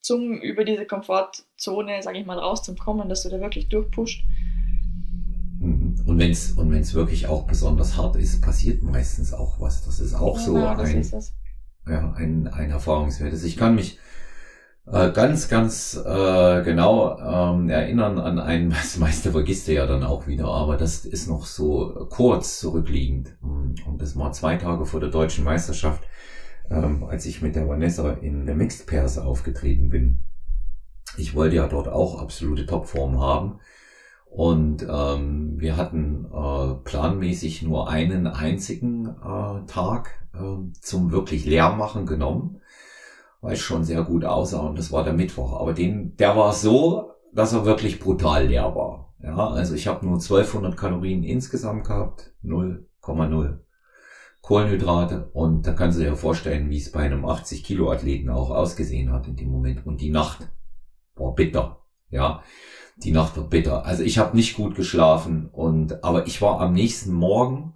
[0.00, 4.24] zum über diese Komfortzone, sage ich mal, rauszukommen, dass du da wirklich durchpusht.
[6.18, 9.84] Und wenn es und wenn's wirklich auch besonders hart ist, passiert meistens auch was.
[9.84, 11.06] Das ist auch ja, so ein,
[11.86, 13.30] ja, ein, ein Erfahrungswert.
[13.30, 14.00] Also ich kann mich
[14.86, 20.02] äh, ganz, ganz äh, genau ähm, erinnern an einen, das meiste vergisst du ja dann
[20.02, 23.36] auch wieder, aber das ist noch so kurz zurückliegend.
[23.40, 26.02] Und das war zwei Tage vor der deutschen Meisterschaft,
[26.68, 30.24] ähm, als ich mit der Vanessa in der Mixed Pairs aufgetreten bin.
[31.16, 33.60] Ich wollte ja dort auch absolute Topform haben.
[34.30, 42.06] Und ähm, wir hatten äh, planmäßig nur einen einzigen äh, Tag äh, zum wirklich Leermachen
[42.06, 42.60] genommen
[43.40, 45.60] weil es schon sehr gut aussah und das war der Mittwoch.
[45.60, 49.14] Aber den, der war so, dass er wirklich brutal leer war.
[49.20, 53.58] Ja, also ich habe nur 1200 Kalorien insgesamt gehabt, 0,0
[54.40, 58.50] Kohlenhydrate und da kannst du dir vorstellen, wie es bei einem 80 Kilo Athleten auch
[58.50, 59.84] ausgesehen hat in dem Moment.
[59.86, 60.48] Und die Nacht
[61.16, 61.82] war bitter.
[62.10, 62.42] Ja,
[63.04, 63.84] die Nacht war bitter.
[63.86, 67.74] Also ich habe nicht gut geschlafen und aber ich war am nächsten Morgen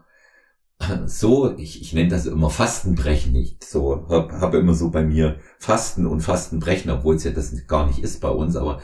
[1.06, 3.64] so, ich, ich nenne das immer Fastenbrechen nicht.
[3.64, 7.86] So, habe hab immer so bei mir Fasten und Fastenbrechen, obwohl es ja das gar
[7.86, 8.80] nicht ist bei uns, aber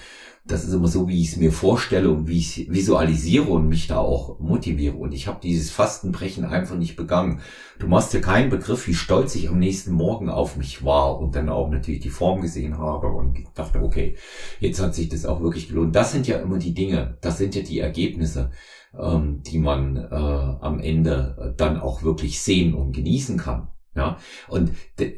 [0.50, 3.86] das ist immer so, wie ich es mir vorstelle und wie ich visualisiere und mich
[3.86, 4.96] da auch motiviere.
[4.96, 7.40] Und ich habe dieses Fastenbrechen einfach nicht begangen.
[7.78, 11.34] Du machst dir keinen Begriff, wie stolz ich am nächsten Morgen auf mich war und
[11.34, 14.16] dann auch natürlich die Form gesehen habe und dachte, okay,
[14.60, 15.94] jetzt hat sich das auch wirklich gelohnt.
[15.94, 18.50] Das sind ja immer die Dinge, das sind ja die Ergebnisse
[18.98, 23.68] ähm, die man äh, am Ende äh, dann auch wirklich sehen und genießen kann.
[23.98, 24.70] Ja, und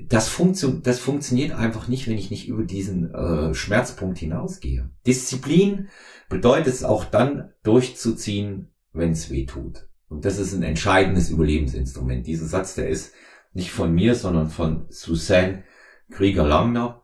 [0.09, 4.89] das, funktio das funktioniert einfach nicht, wenn ich nicht über diesen äh, Schmerzpunkt hinausgehe.
[5.07, 5.91] Disziplin
[6.31, 9.87] bedeutet es auch dann durchzuziehen, wenn es weh tut.
[10.09, 12.27] Und das ist ein entscheidendes Überlebensinstrument.
[12.27, 13.13] Dieser Satz, der ist
[13.53, 15.65] nicht von mir, sondern von Susanne
[16.11, 17.03] Krieger-Langner.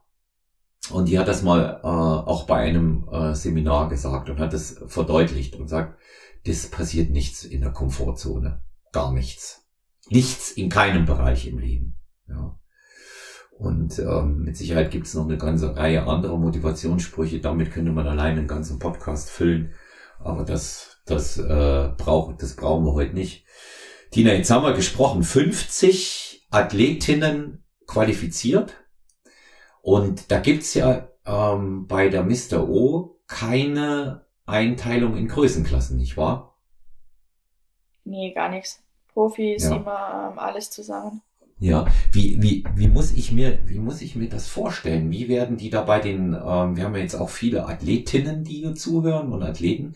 [0.90, 4.82] Und die hat das mal äh, auch bei einem äh, Seminar gesagt und hat es
[4.86, 5.98] verdeutlicht und sagt,
[6.46, 8.62] das passiert nichts in der Komfortzone.
[8.92, 9.65] Gar nichts.
[10.08, 11.96] Nichts in keinem Bereich im Leben.
[12.28, 12.58] Ja.
[13.58, 17.40] Und ähm, mit Sicherheit gibt es noch eine ganze Reihe anderer Motivationssprüche.
[17.40, 19.72] Damit könnte man allein einen ganzen Podcast füllen.
[20.18, 23.46] Aber das, das, äh, braucht, das brauchen wir heute nicht.
[24.10, 25.22] Tina, jetzt haben wir gesprochen.
[25.22, 28.74] 50 Athletinnen qualifiziert.
[29.82, 32.68] Und da gibt's ja ähm, bei der Mr.
[32.68, 36.58] O keine Einteilung in Größenklassen, nicht wahr?
[38.04, 38.86] Nee, gar nichts.
[39.16, 39.76] Profis, ja.
[39.76, 41.22] immer ähm, alles zusammen.
[41.59, 45.11] Ja, wie, wie, wie muss ich mir, wie muss ich mir das vorstellen?
[45.11, 48.74] Wie werden die da bei den, ähm, wir haben ja jetzt auch viele Athletinnen, die
[48.74, 49.94] zuhören und Athleten.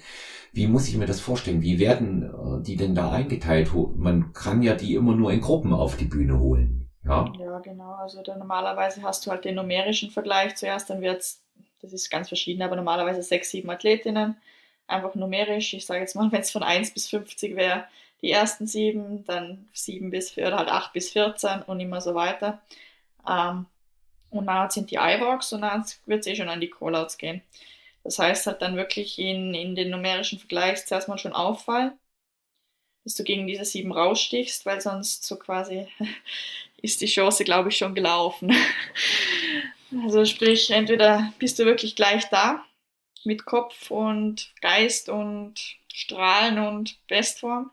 [0.54, 1.60] Wie muss ich mir das vorstellen?
[1.60, 3.70] Wie werden äh, die denn da eingeteilt?
[3.94, 6.88] Man kann ja die immer nur in Gruppen auf die Bühne holen.
[7.04, 7.92] Ja, ja genau.
[7.92, 11.42] Also normalerweise hast du halt den numerischen Vergleich zuerst, dann wird's
[11.82, 14.36] das ist ganz verschieden, aber normalerweise sechs, sieben Athletinnen.
[14.86, 15.74] Einfach numerisch.
[15.74, 17.84] Ich sage jetzt mal, wenn es von 1 bis 50 wäre,
[18.22, 22.60] die ersten sieben, dann sieben bis oder halt acht bis 14 und immer so weiter.
[23.28, 23.66] Ähm,
[24.30, 27.42] und dann sind die iWalks und dann wird es eh schon an die Callouts gehen.
[28.04, 31.92] Das heißt halt dann wirklich in, in den numerischen Vergleich zuerst mal schon auffallen,
[33.04, 35.88] dass du gegen diese sieben rausstichst, weil sonst so quasi
[36.82, 38.54] ist die Chance, glaube ich, schon gelaufen.
[40.04, 42.64] Also sprich, entweder bist du wirklich gleich da
[43.24, 45.54] mit Kopf und Geist und
[45.92, 47.72] Strahlen und Bestform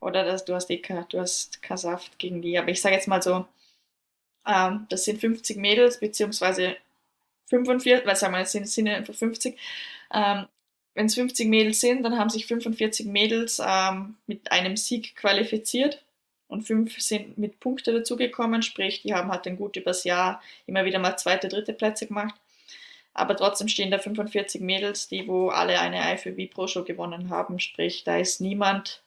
[0.00, 2.58] oder dass du hast eh du hast keinen Saft gegen die.
[2.58, 3.46] Aber ich sage jetzt mal so,
[4.46, 6.76] ähm, das sind 50 Mädels beziehungsweise
[7.48, 9.58] 45, weil sagen wir, es sind, sind einfach 50.
[10.12, 10.46] Ähm,
[10.94, 16.02] Wenn es 50 Mädels sind, dann haben sich 45 Mädels ähm, mit einem Sieg qualifiziert
[16.48, 20.84] und fünf sind mit Punkte dazugekommen, sprich, die haben halt dann gut übers Jahr immer
[20.84, 22.34] wieder mal zweite, dritte Plätze gemacht.
[23.14, 27.58] Aber trotzdem stehen da 45 Mädels, die wo alle eine IFBB Pro Show gewonnen haben,
[27.60, 29.02] sprich, da ist niemand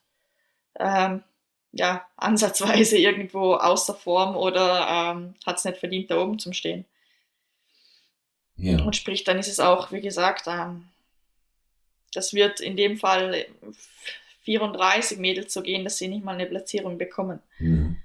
[0.78, 1.24] ähm,
[1.72, 6.86] ja, ansatzweise irgendwo außer Form oder ähm, hat es nicht verdient, da oben zu stehen.
[8.58, 8.84] Ja.
[8.84, 10.86] Und sprich, dann ist es auch, wie gesagt, ähm,
[12.14, 13.46] das wird in dem Fall
[14.44, 17.40] 34 Mädels so gehen, dass sie nicht mal eine Platzierung bekommen.
[17.60, 17.98] Mhm.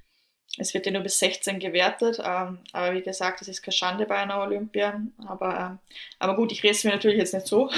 [0.56, 4.06] Es wird ja nur bis 16 gewertet, ähm, aber wie gesagt, das ist keine Schande
[4.06, 5.00] bei einer Olympia.
[5.26, 5.78] Aber, ähm,
[6.20, 7.70] aber gut, ich rede es mir natürlich jetzt nicht so.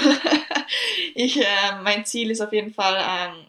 [1.15, 3.45] ich, äh, mein Ziel ist auf jeden Fall, ähm,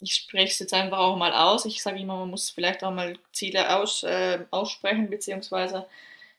[0.00, 1.64] ich spreche es jetzt einfach auch mal aus.
[1.64, 5.86] Ich sage immer, man muss vielleicht auch mal Ziele aus, äh, aussprechen, beziehungsweise,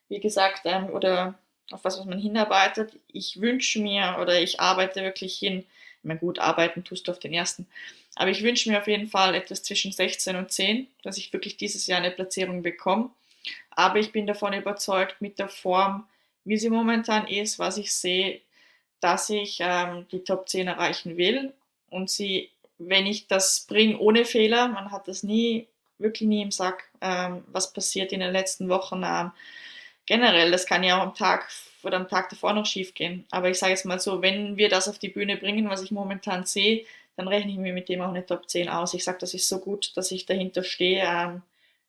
[0.08, 1.36] wie gesagt, ähm, oder
[1.72, 2.93] auf was, was man hinarbeitet.
[3.12, 7.19] Ich wünsche mir oder ich arbeite wirklich hin, ich meine, gut, arbeiten tust du auf
[7.19, 7.67] den ersten,
[8.15, 11.58] aber ich wünsche mir auf jeden Fall etwas zwischen 16 und 10, dass ich wirklich
[11.58, 13.12] dieses Jahr eine Platzierung bekomme.
[13.72, 16.08] Aber ich bin davon überzeugt, mit der Form,
[16.43, 18.41] wie sie momentan ist, was ich sehe,
[19.00, 21.54] dass ich ähm, die Top 10 erreichen will
[21.89, 26.52] und sie, wenn ich das bringe ohne Fehler, man hat das nie, wirklich nie im
[26.52, 29.04] Sack, ähm, was passiert in den letzten Wochen.
[29.06, 29.32] Ähm,
[30.06, 31.48] generell, das kann ja auch am Tag
[31.84, 33.26] oder am Tag davor noch schief gehen.
[33.32, 35.92] Aber ich sage jetzt mal so, wenn wir das auf die Bühne bringen, was ich
[35.92, 38.94] momentan sehe, dann rechne ich mir mit dem auch eine Top 10 aus.
[38.94, 41.42] Ich sage, das ist so gut, dass ich dahinter stehe, ähm,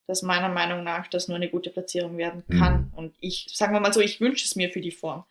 [0.07, 2.91] dass meiner Meinung nach das nur eine gute Platzierung werden kann.
[2.91, 2.99] Mhm.
[2.99, 5.25] Und ich, sagen wir mal so, ich wünsche es mir für die Form.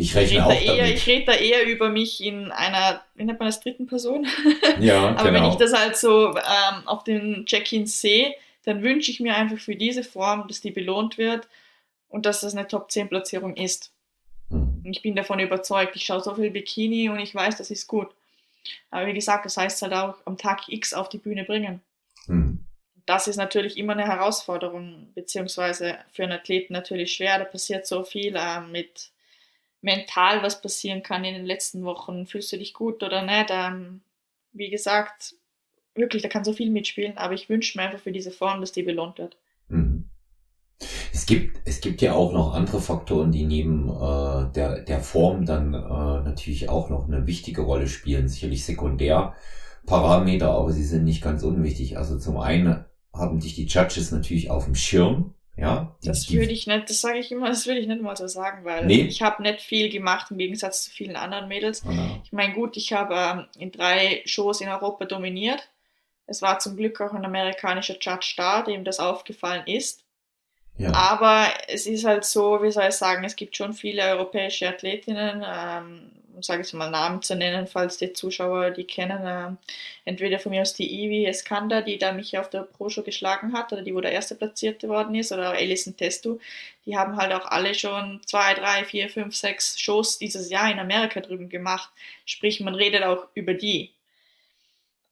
[0.00, 0.96] Ich rechne ich auch eher, damit.
[0.96, 4.26] Ich rede da eher über mich in einer, wie nennt man das, dritten Person?
[4.80, 5.42] Ja, Aber genau.
[5.42, 8.34] wenn ich das halt so ähm, auf den Check-ins sehe,
[8.64, 11.48] dann wünsche ich mir einfach für diese Form, dass die belohnt wird
[12.08, 13.92] und dass das eine Top-10-Platzierung ist.
[14.48, 14.82] Mhm.
[14.90, 15.96] Ich bin davon überzeugt.
[15.96, 18.08] Ich schaue so viel Bikini und ich weiß, das ist gut.
[18.90, 21.82] Aber wie gesagt, das heißt halt auch am Tag X auf die Bühne bringen.
[22.26, 22.60] Mhm.
[23.04, 27.38] Das ist natürlich immer eine Herausforderung, beziehungsweise für einen Athleten natürlich schwer.
[27.38, 29.10] Da passiert so viel äh, mit
[29.82, 32.26] mental, was passieren kann in den letzten Wochen.
[32.26, 33.50] Fühlst du dich gut oder nicht?
[33.50, 34.02] Ähm,
[34.52, 35.34] wie gesagt,
[35.94, 38.72] wirklich, da kann so viel mitspielen, aber ich wünsche mir einfach für diese Form, dass
[38.72, 39.36] die belohnt wird.
[39.68, 40.10] Mhm.
[41.12, 45.44] Es gibt, es gibt ja auch noch andere Faktoren, die neben äh, der, der Form
[45.44, 48.28] dann äh, natürlich auch noch eine wichtige Rolle spielen.
[48.28, 49.34] Sicherlich sekundär
[49.86, 51.98] Parameter, aber sie sind nicht ganz unwichtig.
[51.98, 55.34] Also zum einen haben dich die Judges natürlich auf dem Schirm.
[55.60, 58.26] Ja, das würde ich nicht, das sage ich immer, das würde ich nicht mal so
[58.26, 59.02] sagen, weil nee.
[59.02, 61.82] ich habe nicht viel gemacht im Gegensatz zu vielen anderen Mädels.
[61.82, 62.18] Genau.
[62.24, 65.68] Ich meine, gut, ich habe ähm, in drei Shows in Europa dominiert.
[66.26, 70.02] Es war zum Glück auch ein amerikanischer Judge da, dem das aufgefallen ist.
[70.78, 70.94] Ja.
[70.94, 75.44] Aber es ist halt so, wie soll ich sagen, es gibt schon viele europäische Athletinnen,
[75.46, 76.10] ähm,
[76.42, 79.20] sage ich mal Namen zu nennen, falls die Zuschauer die kennen.
[79.24, 79.58] Ähm,
[80.04, 83.72] entweder von mir aus die Ivi Eskander, die da mich auf der Pro-Show geschlagen hat,
[83.72, 86.38] oder die, wo der erste Platzierte worden ist, oder Alison Testu.
[86.86, 90.78] Die haben halt auch alle schon zwei, drei, vier, fünf, sechs Shows dieses Jahr in
[90.78, 91.90] Amerika drüben gemacht.
[92.24, 93.92] Sprich, man redet auch über die.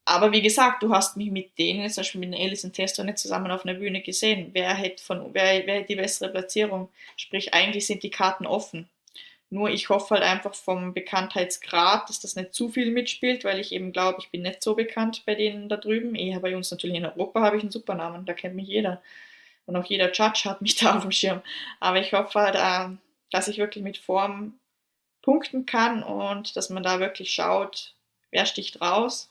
[0.08, 3.18] Aber wie gesagt, du hast mich mit denen, zum Beispiel mit Elis und Testo, nicht
[3.18, 4.50] zusammen auf einer Bühne gesehen.
[4.54, 6.88] Wer hätte, von, wer, wer hätte die bessere Platzierung?
[7.18, 8.88] Sprich, eigentlich sind die Karten offen.
[9.50, 13.72] Nur ich hoffe halt einfach vom Bekanntheitsgrad, dass das nicht zu viel mitspielt, weil ich
[13.72, 16.14] eben glaube, ich bin nicht so bekannt bei denen da drüben.
[16.14, 19.02] Eher bei uns natürlich in Europa habe ich einen super Namen, da kennt mich jeder.
[19.64, 21.42] Und auch jeder Judge hat mich da auf dem Schirm.
[21.80, 22.94] Aber ich hoffe halt, äh,
[23.30, 24.58] dass ich wirklich mit Form
[25.22, 27.94] punkten kann und dass man da wirklich schaut,
[28.30, 29.30] wer sticht raus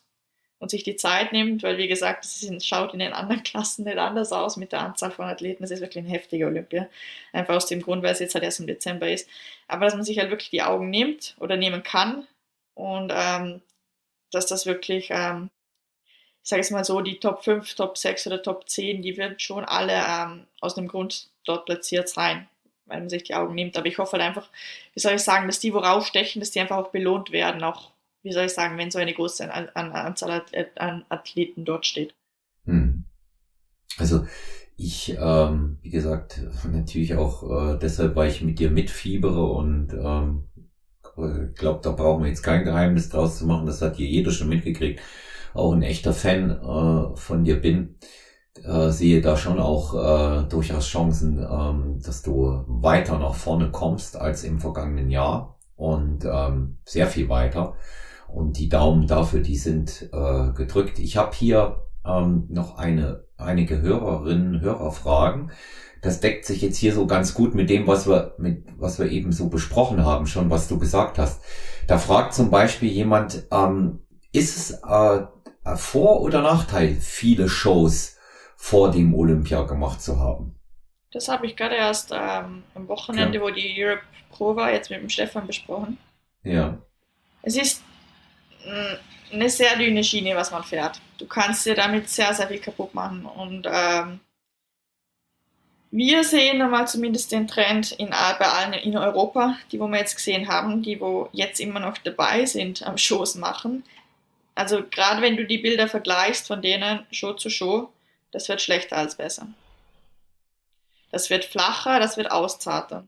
[0.60, 3.98] und sich die Zeit nimmt, weil wie gesagt, es schaut in den anderen Klassen nicht
[3.98, 5.64] anders aus mit der Anzahl von Athleten.
[5.64, 6.90] Es ist wirklich ein heftiger Olympia.
[7.32, 9.30] Einfach aus dem Grund, weil es jetzt halt erst im Dezember ist.
[9.68, 12.28] Aber dass man sich halt wirklich die Augen nimmt oder nehmen kann
[12.74, 13.62] und ähm,
[14.32, 15.50] dass das wirklich, ähm,
[16.44, 19.40] ich sage es mal so, die Top 5, Top 6 oder Top 10, die werden
[19.40, 22.48] schon alle ähm, aus dem Grund dort platziert sein,
[22.86, 23.78] weil man sich die Augen nimmt.
[23.78, 24.50] Aber ich hoffe halt einfach,
[24.94, 27.92] wie soll ich sagen, dass die, wo rausstechen, dass die einfach auch belohnt werden, auch
[28.28, 32.14] wie soll ich sagen, wenn so eine große Anzahl an Athleten dort steht.
[32.66, 33.06] Hm.
[33.98, 34.26] Also
[34.76, 40.44] ich, ähm, wie gesagt, natürlich auch äh, deshalb, weil ich mit dir mitfiebere und ähm,
[41.56, 44.50] glaube, da brauchen wir jetzt kein Geheimnis draus zu machen, das hat hier jeder schon
[44.50, 45.02] mitgekriegt,
[45.56, 47.98] auch ein echter Fan äh, von dir bin,
[48.64, 54.16] äh, sehe da schon auch äh, durchaus Chancen, ähm, dass du weiter nach vorne kommst
[54.16, 57.76] als im vergangenen Jahr und ähm, sehr viel weiter.
[58.28, 61.00] Und die Daumen dafür, die sind äh, gedrückt.
[61.00, 65.52] Ich habe hier ähm, noch eine, einige Hörerinnen, Hörerfragen.
[66.02, 69.10] Das deckt sich jetzt hier so ganz gut mit dem, was wir, mit, was wir
[69.10, 71.42] eben so besprochen haben, schon was du gesagt hast.
[71.88, 74.00] Da fragt zum Beispiel jemand, ähm,
[74.32, 75.26] ist es äh,
[75.76, 78.18] Vor- oder Nachteil, viele Shows
[78.56, 80.56] vor dem Olympia gemacht zu haben?
[81.12, 83.44] Das habe ich gerade erst ähm, am Wochenende, ja.
[83.44, 85.98] wo die Europe Pro war, jetzt mit dem Stefan besprochen.
[86.44, 86.78] Ja.
[87.42, 87.84] Es ist
[89.32, 91.00] eine sehr dünne Schiene, was man fährt.
[91.18, 93.26] Du kannst dir damit sehr, sehr viel kaputt machen.
[93.26, 94.20] Und ähm,
[95.92, 100.16] wir sehen einmal zumindest den Trend in, bei allen in Europa, die wo wir jetzt
[100.16, 103.84] gesehen haben, die wo jetzt immer noch dabei sind am Shows machen.
[104.56, 107.92] Also gerade wenn du die Bilder vergleichst von denen Show zu Show,
[108.32, 109.48] das wird schlechter als besser.
[111.12, 113.08] Das wird flacher, das wird auszarter.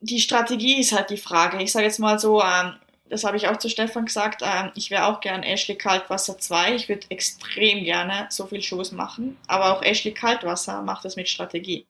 [0.00, 1.62] Die Strategie ist halt die Frage.
[1.62, 2.74] Ich sage jetzt mal so, ähm,
[3.12, 6.74] das habe ich auch zu Stefan gesagt, äh, ich wäre auch gern Ashley Kaltwasser 2.
[6.76, 11.28] Ich würde extrem gerne so viel Shows machen, aber auch Ashley Kaltwasser macht das mit
[11.28, 11.86] Strategie.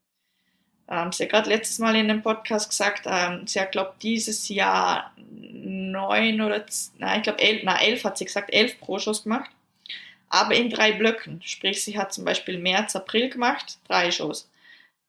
[0.89, 4.49] Ähm, sie hat gerade letztes Mal in einem Podcast gesagt, ähm, sie hat, glaube dieses
[4.49, 6.67] Jahr neun oder,
[6.99, 9.51] nein, ich glaube elf, na, elf hat sie gesagt, elf Pro-Shows gemacht.
[10.29, 11.41] Aber in drei Blöcken.
[11.45, 14.51] Sprich, sie hat zum Beispiel März, April gemacht, drei Shows.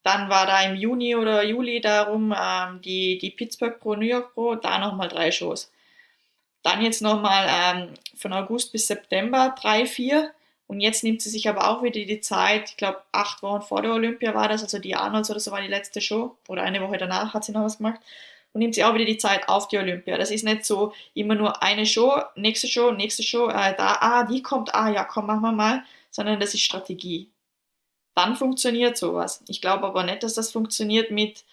[0.03, 4.35] Dann war da im Juni oder Juli darum ähm, die, die Pittsburgh Pro, New York
[4.35, 5.71] Pro, da nochmal drei Shows.
[6.63, 10.31] Dann jetzt nochmal ähm, von August bis September drei, vier.
[10.67, 13.81] Und jetzt nimmt sie sich aber auch wieder die Zeit, ich glaube acht Wochen vor
[13.81, 16.37] der Olympia war das, also die Arnolds oder so war die letzte Show.
[16.47, 17.99] Oder eine Woche danach hat sie noch was gemacht.
[18.53, 20.17] Und nimmt sie auch wieder die Zeit auf die Olympia.
[20.17, 24.23] Das ist nicht so immer nur eine Show, nächste Show, nächste Show, äh, da, ah,
[24.23, 27.33] die kommt, ah ja, komm, machen wir mal, sondern das ist Strategie
[28.15, 29.43] dann funktioniert sowas.
[29.47, 31.43] Ich glaube aber nicht, dass das funktioniert mit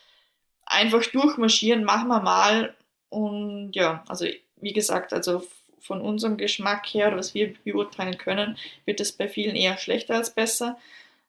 [0.66, 2.74] einfach durchmarschieren, machen wir mal.
[3.08, 4.26] Und ja, also
[4.60, 5.42] wie gesagt, also
[5.80, 10.16] von unserem Geschmack her, oder was wir beurteilen können, wird es bei vielen eher schlechter
[10.16, 10.78] als besser.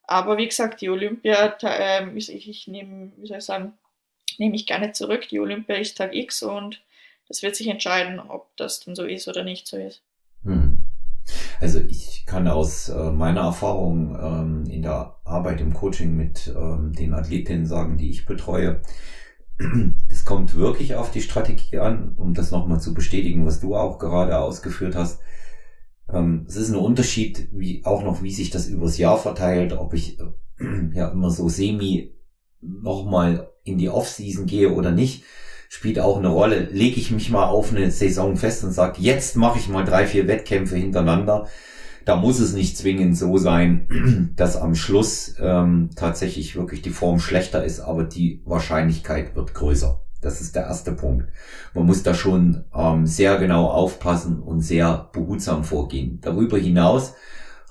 [0.03, 3.73] Aber wie gesagt, die Olympia, äh, ich, ich nehme, wie soll ich sagen,
[4.37, 5.27] nehme ich gerne zurück.
[5.29, 6.81] Die Olympia ist Tag X und
[7.27, 10.01] das wird sich entscheiden, ob das dann so ist oder nicht so ist.
[10.43, 10.83] Hm.
[11.59, 16.93] Also ich kann aus äh, meiner Erfahrung ähm, in der Arbeit im Coaching mit ähm,
[16.93, 18.81] den Athletinnen sagen, die ich betreue,
[20.09, 23.99] es kommt wirklich auf die Strategie an, um das nochmal zu bestätigen, was du auch
[23.99, 25.19] gerade ausgeführt hast.
[26.11, 29.93] Ähm, es ist ein Unterschied, wie auch noch, wie sich das übers Jahr verteilt, ob
[29.93, 30.25] ich äh,
[30.93, 32.13] ja immer so semi
[32.61, 35.23] nochmal in die Offseason gehe oder nicht
[35.71, 36.67] spielt auch eine Rolle.
[36.69, 40.05] Lege ich mich mal auf eine Saison fest und sage, jetzt mache ich mal drei,
[40.05, 41.47] vier Wettkämpfe hintereinander,
[42.05, 47.19] da muss es nicht zwingend so sein, dass am Schluss ähm, tatsächlich wirklich die Form
[47.19, 50.03] schlechter ist, aber die Wahrscheinlichkeit wird größer.
[50.21, 51.29] Das ist der erste Punkt.
[51.73, 56.19] Man muss da schon ähm, sehr genau aufpassen und sehr behutsam vorgehen.
[56.21, 57.15] Darüber hinaus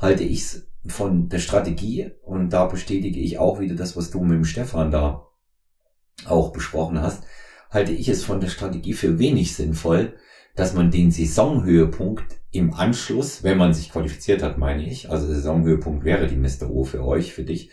[0.00, 4.20] halte ich es von der Strategie und da bestätige ich auch wieder das, was du
[4.24, 5.26] mit dem Stefan da
[6.26, 7.22] auch besprochen hast
[7.70, 10.14] halte ich es von der Strategie für wenig sinnvoll,
[10.56, 16.04] dass man den Saisonhöhepunkt im Anschluss, wenn man sich qualifiziert hat, meine ich, also Saisonhöhepunkt
[16.04, 16.68] wäre die Mr.
[16.70, 17.70] O für euch, für dich,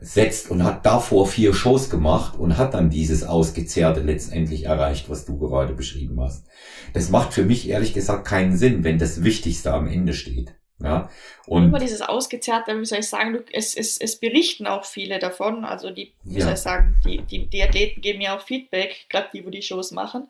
[0.00, 5.24] setzt und hat davor vier Shows gemacht und hat dann dieses Ausgezehrte letztendlich erreicht, was
[5.24, 6.46] du gerade beschrieben hast.
[6.94, 10.54] Das macht für mich ehrlich gesagt keinen Sinn, wenn das Wichtigste am Ende steht.
[10.80, 11.10] Ja,
[11.46, 15.64] und immer dieses Ausgezerrte, wie soll ich sagen, es, es, es berichten auch viele davon.
[15.64, 16.44] Also die, wie ja.
[16.44, 19.62] soll ich sagen, die, die, die Athleten geben ja auch Feedback, gerade die, wo die
[19.62, 20.28] Shows machen,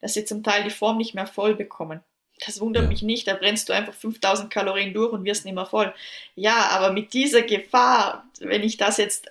[0.00, 2.00] dass sie zum Teil die Form nicht mehr voll bekommen.
[2.44, 2.88] Das wundert ja.
[2.88, 5.94] mich nicht, da brennst du einfach 5000 Kalorien durch und wirst nicht mehr voll.
[6.34, 9.30] Ja, aber mit dieser Gefahr, wenn ich das jetzt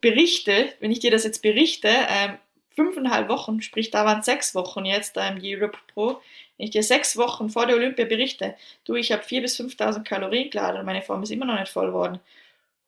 [0.00, 2.38] berichte, wenn ich dir das jetzt berichte, ähm,
[2.74, 6.20] fünfeinhalb Wochen, sprich da waren sechs Wochen jetzt ähm, die Europe Pro,
[6.56, 10.04] wenn ich dir sechs Wochen vor der Olympia berichte, du, ich habe 4.000 bis 5.000
[10.04, 12.20] Kalorien geladen und meine Form ist immer noch nicht voll geworden.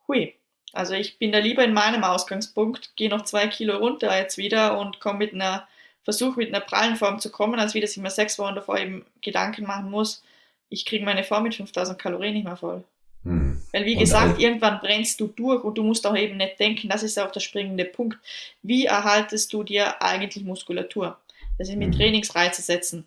[0.08, 0.34] Hui.
[0.72, 4.78] Also ich bin da lieber in meinem Ausgangspunkt, gehe noch zwei Kilo runter jetzt wieder
[4.78, 5.66] und komme mit einer,
[6.06, 8.78] versuche mit einer prallen Form zu kommen, als wie dass ich mir sechs Wochen davor
[8.78, 10.22] eben Gedanken machen muss,
[10.70, 12.82] ich kriege meine Form mit 5000 Kalorien nicht mehr voll.
[13.24, 13.60] Hm.
[13.72, 16.88] Weil wie und gesagt, irgendwann brennst du durch und du musst auch eben nicht denken,
[16.88, 18.18] das ist auch der springende Punkt.
[18.62, 21.18] Wie erhaltest du dir eigentlich Muskulatur?
[21.58, 21.98] Das ist mit hm.
[21.98, 23.06] Trainingsreize setzen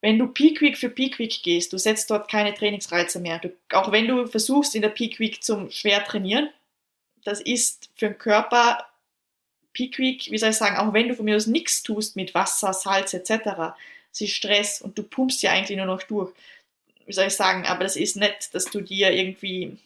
[0.00, 3.38] wenn du Peak Week für Peak Week gehst, du setzt dort keine Trainingsreize mehr.
[3.38, 6.48] Du, auch wenn du versuchst in der Peak Week zum schwer trainieren,
[7.24, 8.86] das ist für den Körper
[9.72, 12.34] Peak Week, wie soll ich sagen, auch wenn du von mir aus nichts tust mit
[12.34, 13.74] Wasser, Salz etc.,
[14.12, 16.32] es ist Stress und du pumpst ja eigentlich nur noch durch.
[17.06, 19.78] Wie soll ich sagen, aber das ist nicht, dass du dir irgendwie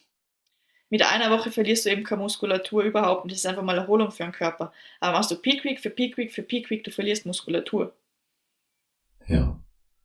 [0.89, 4.11] mit einer Woche verlierst du eben keine Muskulatur überhaupt und das ist einfach mal Erholung
[4.11, 4.71] für den Körper.
[4.99, 7.93] Aber machst du Peak Week für Peak Week für Peak Week, du verlierst Muskulatur.
[9.27, 9.59] Ja.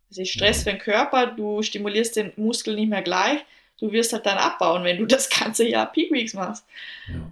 [0.09, 3.41] Das ist Stress für den Körper, du stimulierst den Muskel nicht mehr gleich,
[3.79, 6.67] du wirst halt dann abbauen, wenn du das ganze Jahr Peak Weeks machst.
[7.09, 7.31] Ja.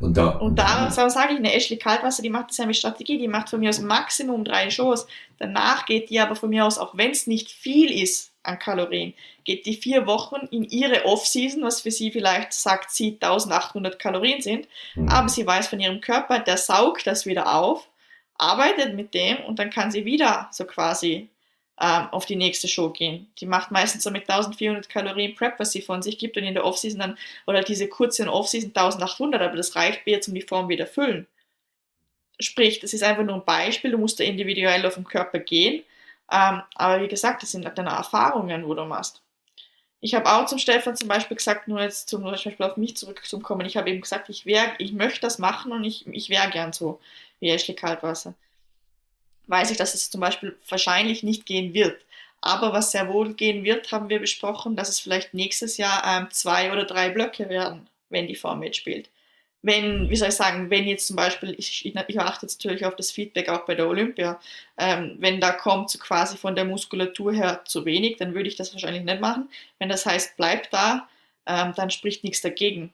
[0.00, 3.28] Und da, und da so sage ich, eine Ashley Kaltwasser, die macht mit Strategie, die
[3.28, 5.06] macht von mir aus Maximum drei Shows.
[5.38, 9.14] Danach geht die aber von mir aus, auch wenn es nicht viel ist an Kalorien,
[9.44, 14.40] geht die vier Wochen in ihre Off-Season, was für sie vielleicht sagt, sie 1800 Kalorien
[14.40, 15.08] sind, mhm.
[15.08, 17.88] aber sie weiß von ihrem Körper, der saugt das wieder auf,
[18.38, 21.28] arbeitet mit dem und dann kann sie wieder so quasi
[21.80, 23.32] ähm, auf die nächste Show gehen.
[23.38, 26.54] Die macht meistens so mit 1400 Kalorien Prep, was sie von sich gibt und in
[26.54, 30.42] der Offseason dann, oder diese kurze Offseason 1800, aber das reicht mir jetzt, um die
[30.42, 31.26] Form wieder füllen.
[32.38, 35.82] Sprich, das ist einfach nur ein Beispiel, du musst da individuell auf den Körper gehen,
[36.30, 39.22] ähm, aber wie gesagt, das sind halt deine Erfahrungen, wo du machst.
[40.00, 43.66] Ich habe auch zum Stefan zum Beispiel gesagt, nur jetzt zum Beispiel auf mich zurückzukommen,
[43.66, 47.00] ich habe eben gesagt, ich, ich möchte das machen und ich, ich wäre gern so
[47.40, 48.34] wie Ashley Kaltwasser
[49.50, 52.00] weiß ich, dass es zum Beispiel wahrscheinlich nicht gehen wird.
[52.40, 56.28] Aber was sehr wohl gehen wird, haben wir besprochen, dass es vielleicht nächstes Jahr ähm,
[56.30, 59.10] zwei oder drei Blöcke werden, wenn die Form mitspielt.
[59.62, 62.96] wenn, wie soll ich sagen, wenn jetzt zum Beispiel, ich, ich achte jetzt natürlich auf
[62.96, 64.40] das Feedback auch bei der Olympia,
[64.78, 68.56] ähm, wenn da kommt so quasi von der Muskulatur her zu wenig, dann würde ich
[68.56, 69.50] das wahrscheinlich nicht machen.
[69.78, 71.08] Wenn das heißt, bleib da,
[71.46, 72.92] ähm, dann spricht nichts dagegen.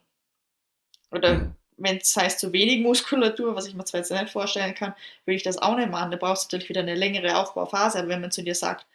[1.11, 1.55] Oder mhm.
[1.77, 5.37] Wenn es heißt, zu wenig Muskulatur, was ich mir zwar jetzt nicht vorstellen kann, würde
[5.37, 6.11] ich das auch nicht machen.
[6.11, 8.87] Da brauchst du natürlich wieder eine längere Aufbauphase, aber wenn man zu dir sagt,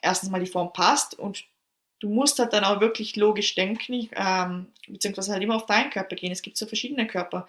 [0.00, 1.44] erstens mal die Form passt und
[2.00, 6.16] du musst halt dann auch wirklich logisch denken, ähm, beziehungsweise halt immer auf deinen Körper
[6.16, 6.32] gehen.
[6.32, 7.46] Es gibt so verschiedene Körper.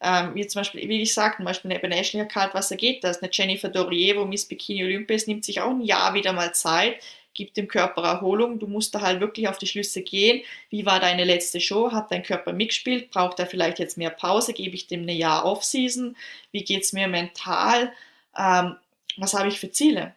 [0.00, 3.20] Ähm, wie zum Beispiel, wie ich sagte, zum Beispiel bei National Kaltwasser geht das.
[3.20, 6.54] Eine Jennifer Dorier, wo Miss Bikini Olympia ist, nimmt sich auch ein Jahr wieder mal
[6.54, 7.02] Zeit,
[7.38, 8.58] gibt dem Körper Erholung.
[8.58, 10.42] Du musst da halt wirklich auf die Schlüsse gehen.
[10.68, 11.90] Wie war deine letzte Show?
[11.90, 13.10] Hat dein Körper mitgespielt?
[13.10, 14.52] Braucht er vielleicht jetzt mehr Pause?
[14.52, 16.16] Gebe ich dem eine Jahr Off-Season?
[16.52, 17.92] Wie geht es mir mental?
[18.36, 18.76] Ähm,
[19.16, 20.14] was habe ich für Ziele?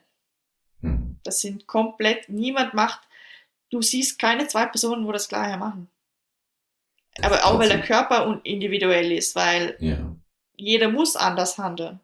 [0.82, 1.16] Hm.
[1.24, 3.00] Das sind komplett, niemand macht
[3.72, 5.88] du siehst keine zwei Personen, wo das Gleiche machen.
[7.14, 10.14] Das Aber auch weil der Körper individuell ist, weil ja.
[10.56, 12.00] jeder muss anders handeln.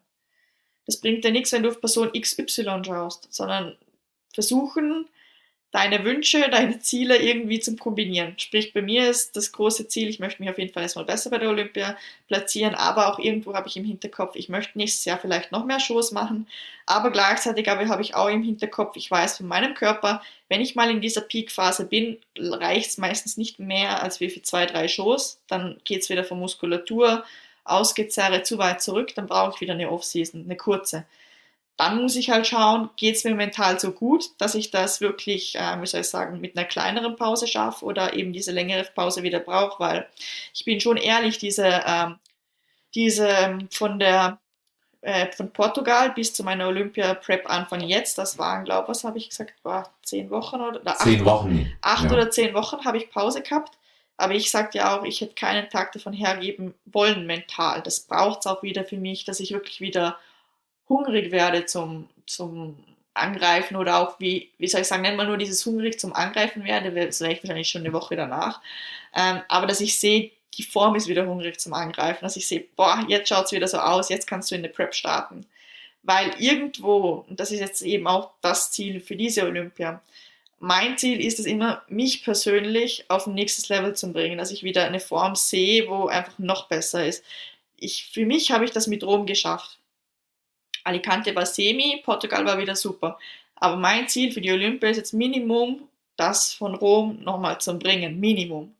[0.85, 3.77] Das bringt dir nichts, wenn du auf Person XY schaust, sondern
[4.33, 5.07] versuchen,
[5.71, 8.33] deine Wünsche, deine Ziele irgendwie zum Kombinieren.
[8.39, 11.29] Sprich, bei mir ist das große Ziel, ich möchte mich auf jeden Fall erstmal besser
[11.29, 11.95] bei der Olympia
[12.27, 15.79] platzieren, aber auch irgendwo habe ich im Hinterkopf, ich möchte nächstes Jahr vielleicht noch mehr
[15.79, 16.47] Shows machen,
[16.87, 20.89] aber gleichzeitig habe ich auch im Hinterkopf, ich weiß von meinem Körper, wenn ich mal
[20.89, 25.39] in dieser Peakphase bin, reicht es meistens nicht mehr als wie für zwei, drei Shows,
[25.47, 27.23] dann geht es wieder von Muskulatur,
[27.63, 31.05] ausgezerre zu weit zurück, dann brauche ich wieder eine Off-Season, eine kurze
[31.79, 35.55] dann muss ich halt schauen, geht es mir mental so gut, dass ich das wirklich,
[35.55, 39.23] äh, wie soll ich sagen, mit einer kleineren Pause schaffe oder eben diese längere Pause
[39.23, 40.07] wieder brauche, weil
[40.53, 42.19] ich bin schon ehrlich, diese, ähm,
[42.95, 44.39] diese ähm, von der
[44.99, 49.17] äh, von Portugal bis zu meiner Olympia-Prep Anfang jetzt, das waren, glaube ich, was habe
[49.17, 51.73] ich gesagt, war zehn Wochen oder, oder zehn acht, Wochen.
[51.81, 52.11] Acht ja.
[52.11, 53.77] oder zehn Wochen habe ich Pause gehabt.
[54.17, 57.81] Aber ich sagte ja auch, ich hätte keinen Tag davon hergeben wollen mental.
[57.81, 60.17] Das braucht es auch wieder für mich, dass ich wirklich wieder
[60.89, 62.83] hungrig werde zum, zum
[63.13, 66.63] Angreifen oder auch, wie, wie soll ich sagen, nennt man nur dieses hungrig zum Angreifen
[66.63, 68.61] werde, das wäre ich wahrscheinlich schon eine Woche danach.
[69.15, 72.65] Ähm, aber dass ich sehe, die Form ist wieder hungrig zum Angreifen, dass ich sehe,
[72.75, 75.45] boah, jetzt schaut es wieder so aus, jetzt kannst du in der Prep starten.
[76.03, 80.01] Weil irgendwo, und das ist jetzt eben auch das Ziel für diese Olympia,
[80.59, 84.63] mein Ziel ist es immer, mich persönlich auf ein nächstes Level zu bringen, dass ich
[84.63, 87.23] wieder eine Form sehe, wo einfach noch besser ist.
[87.77, 89.78] Ich, für mich habe ich das mit Rom geschafft.
[90.83, 93.19] Alicante war semi, Portugal war wieder super.
[93.55, 98.19] Aber mein Ziel für die Olympia ist jetzt Minimum, das von Rom nochmal zu bringen.
[98.19, 98.75] Minimum.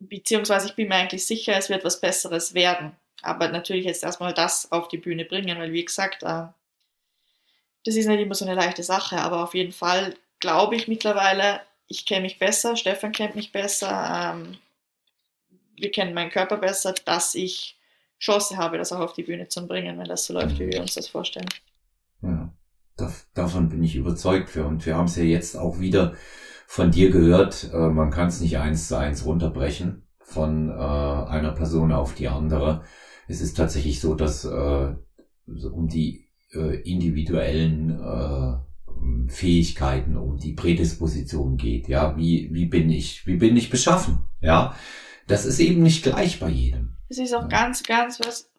[0.00, 2.92] Beziehungsweise ich bin mir eigentlich sicher, es wird was Besseres werden.
[3.22, 6.46] Aber natürlich jetzt erstmal das auf die Bühne bringen, weil wie gesagt, äh,
[7.84, 9.16] das ist nicht immer so eine leichte Sache.
[9.18, 14.34] Aber auf jeden Fall glaube ich mittlerweile, ich kenne mich besser, Stefan kennt mich besser,
[14.34, 14.58] ähm,
[15.76, 17.76] wir kennen meinen Körper besser, dass ich
[18.20, 20.80] Chance habe, das auch auf die Bühne zu bringen, wenn das so läuft, wie wir
[20.80, 21.48] uns das vorstellen.
[22.22, 22.52] Ja,
[23.34, 24.64] davon bin ich überzeugt für.
[24.64, 26.14] Und wir haben es ja jetzt auch wieder
[26.66, 31.52] von dir gehört, äh, man kann es nicht eins zu eins runterbrechen von äh, einer
[31.52, 32.82] Person auf die andere.
[33.28, 34.94] Es ist tatsächlich so, dass äh,
[35.46, 38.56] um die äh, individuellen äh,
[39.28, 41.88] Fähigkeiten, um die Prädisposition geht.
[41.88, 44.20] Ja, wie, wie bin ich, wie bin ich beschaffen?
[44.40, 44.74] Ja,
[45.26, 46.96] das ist eben nicht gleich bei jedem.
[47.08, 47.48] Das ist auch ja.
[47.48, 48.50] ganz, ganz was,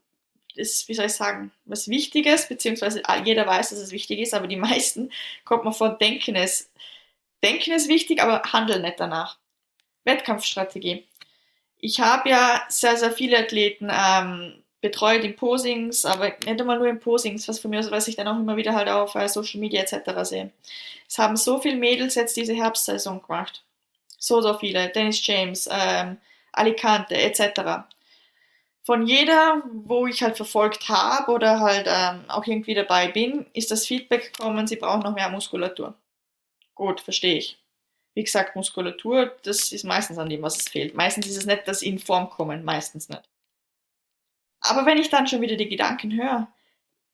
[0.55, 4.47] ist, wie soll ich sagen, was Wichtiges, beziehungsweise jeder weiß, dass es wichtig ist, aber
[4.47, 5.11] die meisten
[5.43, 6.69] kommt man vor, denken es.
[7.43, 9.37] Denken ist wichtig, aber handeln nicht danach.
[10.03, 11.05] Wettkampfstrategie.
[11.79, 16.87] Ich habe ja sehr, sehr viele Athleten ähm, betreut in Posings, aber nicht einmal nur
[16.87, 19.59] in Posings, was von mir, was ich dann auch immer wieder halt auf äh, Social
[19.59, 20.11] Media etc.
[20.23, 20.51] sehe.
[21.07, 23.63] Es haben so viele Mädels jetzt diese Herbstsaison gemacht.
[24.17, 24.89] So, so viele.
[24.89, 26.17] Dennis James, ähm,
[26.57, 27.85] Alicante etc
[28.85, 33.71] von jeder, wo ich halt verfolgt habe oder halt ähm, auch irgendwie dabei bin, ist
[33.71, 35.95] das Feedback gekommen, sie brauchen noch mehr Muskulatur.
[36.75, 37.57] Gut, verstehe ich.
[38.13, 40.93] Wie gesagt, Muskulatur, das ist meistens an dem, was es fehlt.
[40.93, 43.23] Meistens ist es nicht, dass sie in Form kommen, meistens nicht.
[44.61, 46.47] Aber wenn ich dann schon wieder die Gedanken höre,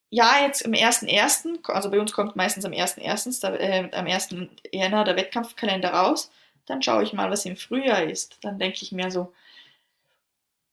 [0.09, 4.35] ja, jetzt im 1.1., also bei uns kommt meistens am 1.1., äh, am 1.
[4.73, 6.29] Jänner der Wettkampfkalender raus,
[6.65, 8.37] dann schaue ich mal, was im Frühjahr ist.
[8.41, 9.33] Dann denke ich mir so,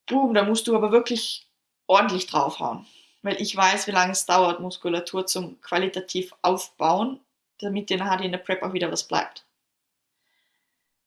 [0.07, 1.47] boom, da musst du aber wirklich
[1.87, 2.87] ordentlich draufhauen.
[3.23, 7.21] Weil ich weiß, wie lange es dauert, Muskulatur zum qualitativ aufbauen,
[7.61, 9.45] damit dir nachher in der Prep auch wieder was bleibt.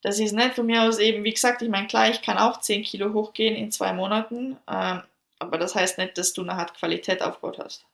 [0.02, 2.60] Das ist nicht von mir aus eben, wie gesagt, ich meine, klar, ich kann auch
[2.60, 5.04] 10 Kilo hochgehen in zwei Monaten, ähm,
[5.40, 7.86] aber das heißt nicht, dass du nachher Qualität aufgebaut hast.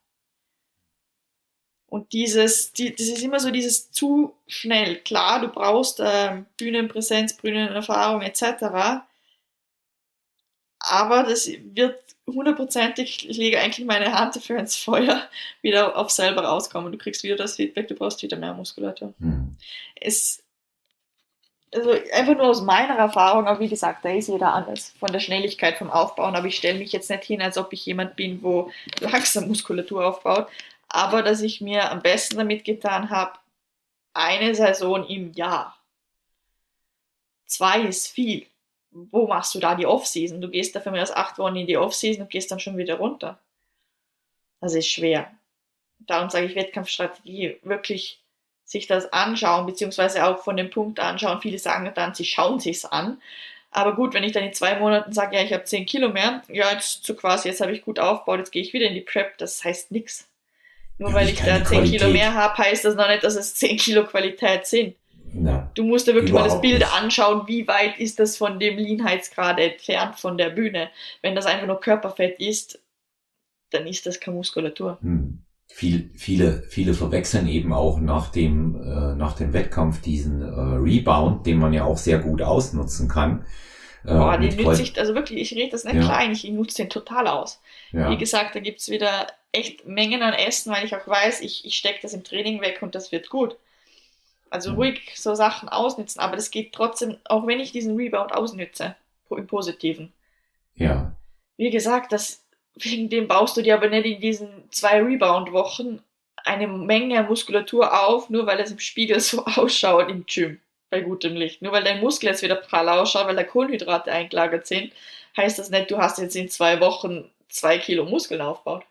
[1.88, 4.98] Und dieses, die, das ist immer so dieses zu schnell.
[5.00, 9.04] Klar, du brauchst äh, Bühnenpräsenz, Bühnenerfahrung etc.
[10.80, 15.24] aber das wird hundertprozentig, ich lege eigentlich meine Hand dafür ins Feuer,
[15.62, 16.92] wieder auf selber rauskommen.
[16.92, 19.14] Du kriegst wieder das Feedback, du brauchst wieder mehr Muskulatur.
[19.20, 19.56] Mhm.
[19.96, 20.44] Es,
[21.74, 25.20] also einfach nur aus meiner Erfahrung, aber wie gesagt, da ist jeder anders von der
[25.22, 28.44] Schnelligkeit vom Aufbauen, aber ich stelle mich jetzt nicht hin, als ob ich jemand bin,
[28.44, 30.48] wo langsam Muskulatur aufbaut,
[30.90, 33.40] aber dass ich mir am besten damit getan habe,
[34.14, 35.78] eine Saison im Jahr.
[37.46, 38.48] Zwei ist viel
[38.92, 40.42] wo machst du da die Off-Season?
[40.42, 42.96] Du gehst dafür mehr als acht Wochen in die Off-Season und gehst dann schon wieder
[42.96, 43.40] runter.
[44.60, 45.32] Das ist schwer.
[46.00, 48.22] Darum sage ich Wettkampfstrategie, wirklich
[48.66, 51.42] sich das anschauen, beziehungsweise auch von dem Punkt anschauen.
[51.42, 53.22] Viele sagen dann, sie schauen sich's an.
[53.72, 56.42] Aber gut, wenn ich dann in zwei Monaten sage, ja, ich habe zehn Kilo mehr,
[56.48, 59.02] ja, jetzt so quasi, jetzt habe ich gut aufgebaut, jetzt gehe ich wieder in die
[59.02, 60.28] Prep, das heißt nichts.
[61.00, 63.78] Nur weil ich da zehn Kilo mehr habe, heißt das noch nicht, dass es zehn
[63.78, 64.96] Kilo Qualität sind.
[65.34, 66.94] Na, du musst dir wirklich mal das Bild nicht.
[66.94, 70.90] anschauen, wie weit ist das von dem Leanheitsgrad entfernt von der Bühne.
[71.22, 72.80] Wenn das einfach nur Körperfett ist,
[73.72, 74.98] dann ist das keine Muskulatur.
[75.02, 75.40] Hm.
[75.70, 81.46] Viel, viele, viele verwechseln eben auch nach dem, äh, nach dem Wettkampf diesen äh, Rebound,
[81.46, 83.46] den man ja auch sehr gut ausnutzen kann.
[84.06, 86.04] Äh, Boah, den nütze ich, also wirklich, ich rede das nicht ja.
[86.04, 87.62] klein, ich nutze den total aus.
[87.92, 88.10] Ja.
[88.10, 91.78] Wie gesagt, da gibt's wieder echt Mengen an Essen, weil ich auch weiß, ich, ich
[91.78, 93.58] stecke das im Training weg und das wird gut.
[94.50, 94.76] Also mhm.
[94.78, 98.96] ruhig so Sachen ausnützen, aber das geht trotzdem, auch wenn ich diesen Rebound ausnütze,
[99.30, 100.14] im Positiven.
[100.76, 101.12] Ja.
[101.58, 102.44] Wie gesagt, das,
[102.76, 106.02] wegen dem baust du dir aber nicht in diesen zwei Rebound-Wochen
[106.46, 111.36] eine Menge Muskulatur auf, nur weil es im Spiegel so ausschaut im Gym bei gutem
[111.36, 111.62] Licht.
[111.62, 114.94] Nur weil dein Muskel jetzt wieder prall ausschaut, weil da Kohlenhydrate eingelagert sind,
[115.36, 118.86] heißt das nicht, du hast jetzt in zwei Wochen zwei Kilo Muskeln aufgebaut.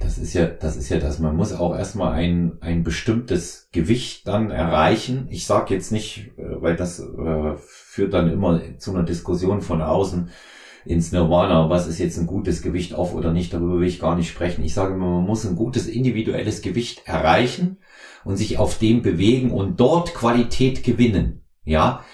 [0.00, 1.18] Das ist ja, das ist ja das.
[1.18, 5.28] Man muss auch erstmal ein, ein bestimmtes Gewicht dann erreichen.
[5.30, 9.80] Ich sage jetzt nicht, äh, weil das äh, führt dann immer zu einer Diskussion von
[9.80, 10.30] außen
[10.84, 14.16] ins Nirvana, was ist jetzt ein gutes Gewicht auf oder nicht, darüber will ich gar
[14.16, 14.64] nicht sprechen.
[14.64, 17.78] Ich sage immer, man muss ein gutes individuelles Gewicht erreichen
[18.24, 21.42] und sich auf dem bewegen und dort Qualität gewinnen.
[21.64, 22.04] Ja,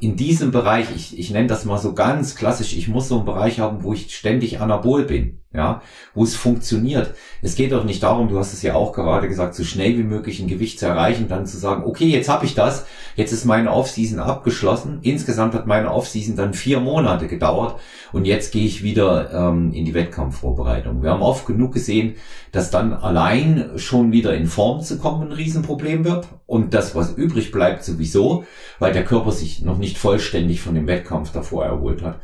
[0.00, 3.24] in diesem Bereich, ich, ich nenne das mal so ganz klassisch, ich muss so einen
[3.24, 5.82] Bereich haben, wo ich ständig anabol bin, ja,
[6.14, 7.14] wo es funktioniert.
[7.42, 10.02] Es geht doch nicht darum, du hast es ja auch gerade gesagt, so schnell wie
[10.02, 12.86] möglich ein Gewicht zu erreichen, dann zu sagen, okay, jetzt habe ich das,
[13.16, 14.98] jetzt ist meine Offseason abgeschlossen.
[15.02, 17.80] Insgesamt hat meine Offseason dann vier Monate gedauert
[18.12, 21.02] und jetzt gehe ich wieder ähm, in die Wettkampfvorbereitung.
[21.02, 22.14] Wir haben oft genug gesehen,
[22.52, 27.12] dass dann allein schon wieder in Form zu kommen ein Riesenproblem wird und das, was
[27.12, 28.44] übrig bleibt, sowieso,
[28.78, 32.20] weil der Körper sich noch nicht vollständig von dem Wettkampf davor erholt hat.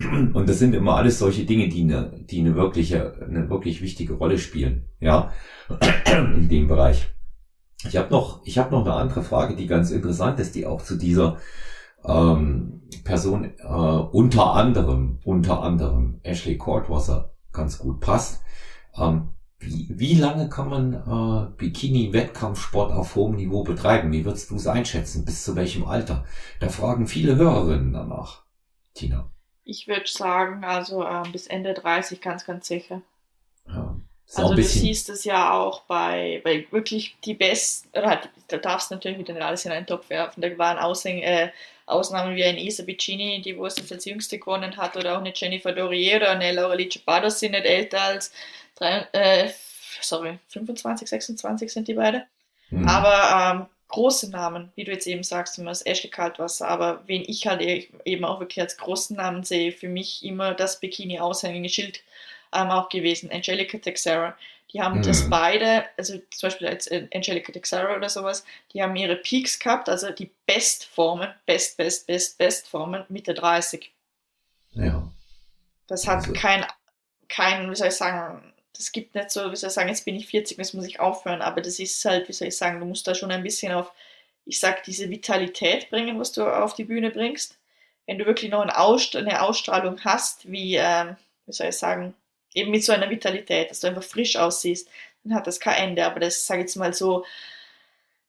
[0.00, 4.14] Und das sind immer alles solche Dinge, die eine, die eine wirkliche, eine wirklich wichtige
[4.14, 5.32] Rolle spielen, ja,
[6.34, 7.08] in dem Bereich.
[7.86, 10.82] Ich habe noch, ich habe noch eine andere Frage, die ganz interessant ist, die auch
[10.82, 11.38] zu dieser
[12.04, 18.42] ähm, Person äh, unter anderem, unter anderem Ashley Cordwasser ganz gut passt.
[18.96, 19.28] Ähm,
[19.58, 24.12] wie, wie lange kann man äh, Bikini-Wettkampfsport auf hohem Niveau betreiben?
[24.12, 25.24] Wie würdest du es einschätzen?
[25.24, 26.24] Bis zu welchem Alter?
[26.60, 28.44] Da fragen viele Hörerinnen danach.
[28.94, 29.33] Tina.
[29.64, 33.00] Ich würde sagen, also äh, bis Ende 30 ganz, ganz sicher.
[33.66, 33.96] Ja.
[34.36, 38.94] Also du siehst es ja auch bei, bei wirklich die besten, halt, da darfst du
[38.94, 40.40] natürlich wieder alles in einen Topf werfen.
[40.40, 41.50] Da waren Aushäng, äh,
[41.86, 45.32] Ausnahmen wie ein Isa Bicini, die wo es als jüngste gewonnen hat, oder auch eine
[45.34, 47.00] Jennifer Dorier oder eine Laura Lice
[47.38, 48.32] sind nicht älter als
[48.74, 49.50] drei, äh,
[50.00, 52.24] sorry, 25, 26 sind die beide.
[52.70, 52.88] Mhm.
[52.88, 57.22] Aber ähm, große Namen, wie du jetzt eben sagst, immer das Ashley Kaltwasser, aber wen
[57.26, 61.20] ich halt e-, eben auch wirklich als großen Namen sehe, für mich immer das Bikini
[61.20, 62.02] aushängende Schild
[62.52, 64.36] ähm, auch gewesen, Angelica Texera.
[64.72, 65.02] Die haben mhm.
[65.02, 69.60] das beide, also zum Beispiel als äh, Angelica Texera oder sowas, die haben ihre Peaks
[69.60, 73.92] gehabt, also die Bestformen, Best, Best, Best, Bestformen Mitte 30.
[74.72, 75.08] Ja.
[75.86, 76.32] Das hat also.
[76.32, 76.66] kein,
[77.28, 80.16] kein, wie soll ich sagen, das gibt nicht so, wie soll ich sagen, jetzt bin
[80.16, 82.86] ich 40, jetzt muss ich aufhören, aber das ist halt, wie soll ich sagen, du
[82.86, 83.92] musst da schon ein bisschen auf,
[84.46, 87.56] ich sag, diese Vitalität bringen, was du auf die Bühne bringst.
[88.06, 88.78] Wenn du wirklich noch eine,
[89.40, 91.16] Ausstrahlung hast, wie, ähm,
[91.46, 92.14] wie soll ich sagen,
[92.52, 94.88] eben mit so einer Vitalität, dass du einfach frisch aussiehst,
[95.24, 96.04] dann hat das kein Ende.
[96.04, 97.24] Aber das, sage ich jetzt mal so,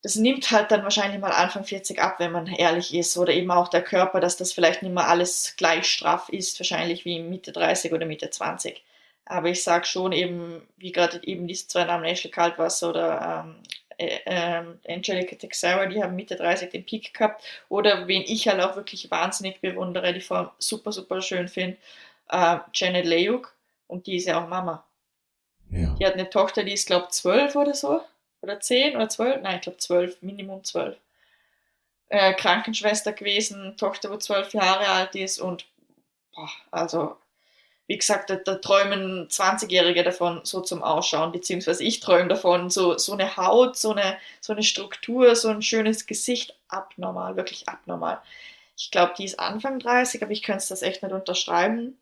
[0.01, 3.17] das nimmt halt dann wahrscheinlich mal Anfang 40 ab, wenn man ehrlich ist.
[3.17, 7.05] Oder eben auch der Körper, dass das vielleicht nicht mehr alles gleich straff ist, wahrscheinlich
[7.05, 8.83] wie Mitte 30 oder Mitte 20.
[9.25, 13.55] Aber ich sage schon eben, wie gerade eben diese zwei Namen, Ashley Kaltwasser oder ähm,
[13.97, 17.43] äh, ähm, Angelica Texera, die haben Mitte 30 den Peak gehabt.
[17.69, 21.77] Oder wen ich halt auch wirklich wahnsinnig bewundere, die Form super, super schön finde,
[22.29, 23.55] äh, Janet Leuk.
[23.87, 24.83] Und die ist ja auch Mama.
[25.69, 25.95] Ja.
[25.99, 28.01] Die hat eine Tochter, die ist, glaube ich, zwölf oder so.
[28.41, 29.41] Oder zehn oder zwölf?
[29.41, 30.97] Nein, ich glaube zwölf, Minimum zwölf.
[32.09, 35.65] Äh, Krankenschwester gewesen, Tochter, wo zwölf Jahre alt ist und
[36.35, 37.17] boah, also
[37.87, 42.97] wie gesagt, da, da träumen 20-Jährige davon, so zum Ausschauen, beziehungsweise ich träume davon, so,
[42.97, 48.21] so eine Haut, so eine, so eine Struktur, so ein schönes Gesicht, abnormal, wirklich abnormal.
[48.77, 51.97] Ich glaube, die ist Anfang 30, aber ich könnte das echt nicht unterschreiben,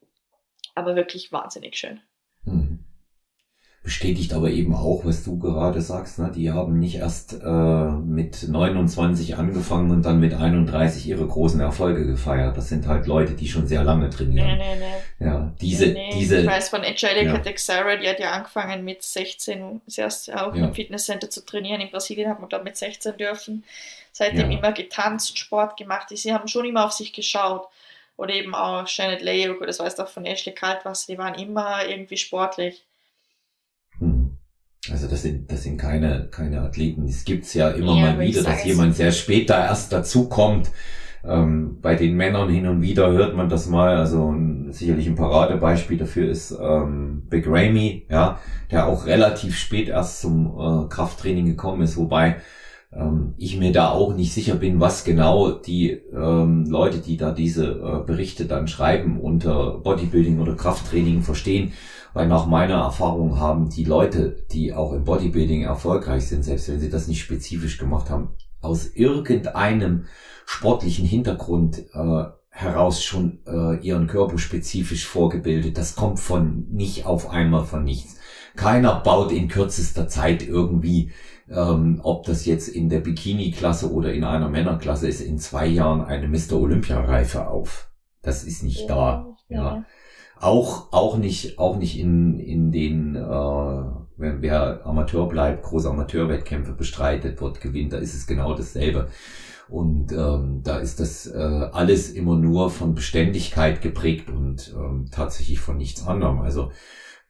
[0.74, 2.02] aber wirklich wahnsinnig schön.
[3.84, 6.18] Bestätigt aber eben auch, was du gerade sagst.
[6.18, 6.32] Ne?
[6.34, 12.06] Die haben nicht erst äh, mit 29 angefangen und dann mit 31 ihre großen Erfolge
[12.06, 12.56] gefeiert.
[12.56, 14.58] Das sind halt Leute, die schon sehr lange trainieren.
[14.58, 14.86] Nee, nee,
[15.20, 15.26] nee.
[15.26, 16.10] Ja, diese, nee, nee.
[16.18, 16.40] diese.
[16.40, 17.38] Ich weiß von Angelica ja.
[17.40, 20.66] Texera, die hat ja angefangen mit 16, zuerst auch ja.
[20.66, 21.82] im Fitnesscenter zu trainieren.
[21.82, 23.66] In Brasilien hat man, glaube mit 16 dürfen.
[24.14, 24.58] Seitdem ja.
[24.60, 26.08] immer getanzt, Sport gemacht.
[26.10, 27.68] Sie haben schon immer auf sich geschaut.
[28.16, 31.86] Oder eben auch Janet Leigh, das weißt du auch von Ashley Kaltwasser, die waren immer
[31.86, 32.86] irgendwie sportlich.
[34.92, 37.06] Also das sind, das sind keine, keine Athleten.
[37.08, 40.72] Es gibt's ja immer ja, mal wieder, dass jemand sehr spät da erst dazukommt.
[41.26, 43.96] Ähm, bei den Männern hin und wieder hört man das mal.
[43.96, 48.40] Also ein, sicherlich ein Paradebeispiel dafür ist ähm, Big Ramy, ja,
[48.72, 52.38] der auch relativ spät erst zum äh, Krafttraining gekommen ist, wobei
[52.92, 57.32] ähm, ich mir da auch nicht sicher bin, was genau die ähm, Leute, die da
[57.32, 61.72] diese äh, Berichte dann schreiben, unter Bodybuilding oder Krafttraining verstehen.
[62.14, 66.80] Weil nach meiner Erfahrung haben die Leute, die auch im Bodybuilding erfolgreich sind, selbst wenn
[66.80, 68.30] sie das nicht spezifisch gemacht haben,
[68.62, 70.06] aus irgendeinem
[70.46, 75.78] sportlichen Hintergrund äh, heraus schon äh, ihren Körper spezifisch vorgebildet.
[75.78, 78.18] Das kommt von nicht auf einmal von nichts.
[78.56, 81.12] Keiner baut in kürzester Zeit irgendwie,
[81.50, 86.02] ähm, ob das jetzt in der Bikini-Klasse oder in einer Männerklasse ist, in zwei Jahren
[86.02, 86.54] eine Mr.
[86.54, 87.90] Olympia-Reife auf.
[88.22, 89.36] Das ist nicht ja, da.
[89.50, 89.58] Ja.
[89.58, 89.86] ja.
[90.44, 93.20] Auch, auch nicht, auch nicht in, in den, äh,
[94.18, 99.08] wenn wer Amateur bleibt, große Amateurwettkämpfe bestreitet, wird gewinnt, da ist es genau dasselbe.
[99.70, 105.62] Und ähm, da ist das äh, alles immer nur von Beständigkeit geprägt und ähm, tatsächlich
[105.62, 106.42] von nichts anderem.
[106.42, 106.72] Also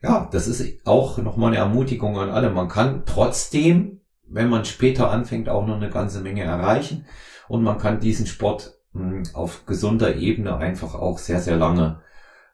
[0.01, 2.49] ja, das ist auch nochmal eine Ermutigung an alle.
[2.49, 7.05] Man kann trotzdem, wenn man später anfängt, auch noch eine ganze Menge erreichen.
[7.47, 12.01] Und man kann diesen Sport mh, hm, auf gesunder Ebene einfach auch sehr, sehr lange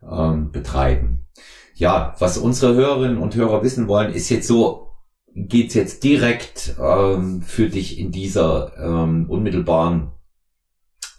[0.07, 1.27] ähm, betreiben.
[1.75, 4.89] Ja, was unsere Hörerinnen und Hörer wissen wollen, ist jetzt so,
[5.33, 10.11] geht's jetzt direkt ähm, für dich in dieser ähm, unmittelbaren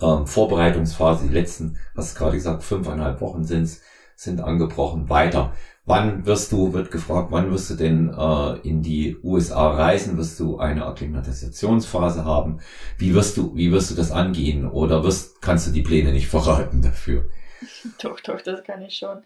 [0.00, 3.80] ähm, Vorbereitungsphase, die letzten, hast du gerade gesagt, fünfeinhalb Wochen sind's,
[4.16, 5.52] sind angebrochen, weiter.
[5.86, 10.18] Wann wirst du, wird gefragt, wann wirst du denn äh, in die USA reisen?
[10.18, 12.60] Wirst du eine Akklimatisationsphase haben?
[12.98, 14.68] Wie wirst du, wie wirst du das angehen?
[14.68, 17.30] Oder wirst, kannst du die Pläne nicht verraten dafür?
[18.02, 19.22] doch, doch, das kann ich schon.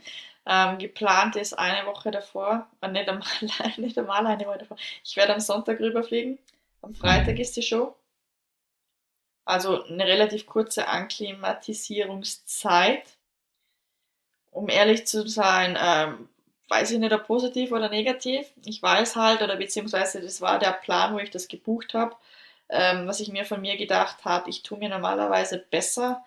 [0.47, 3.26] Ähm, geplant ist eine Woche davor, äh, nicht, einmal,
[3.78, 4.76] nicht einmal eine Woche davor.
[5.03, 6.39] Ich werde am Sonntag rüberfliegen.
[6.82, 7.95] Am Freitag ist die Show.
[9.47, 13.05] Also eine relativ kurze Anklimatisierungszeit.
[14.51, 16.28] Um ehrlich zu sein, ähm,
[16.68, 18.47] weiß ich nicht, ob positiv oder negativ.
[18.64, 22.16] Ich weiß halt, oder beziehungsweise das war der Plan, wo ich das gebucht habe,
[22.68, 26.24] ähm, was ich mir von mir gedacht habe, ich tue mir normalerweise besser,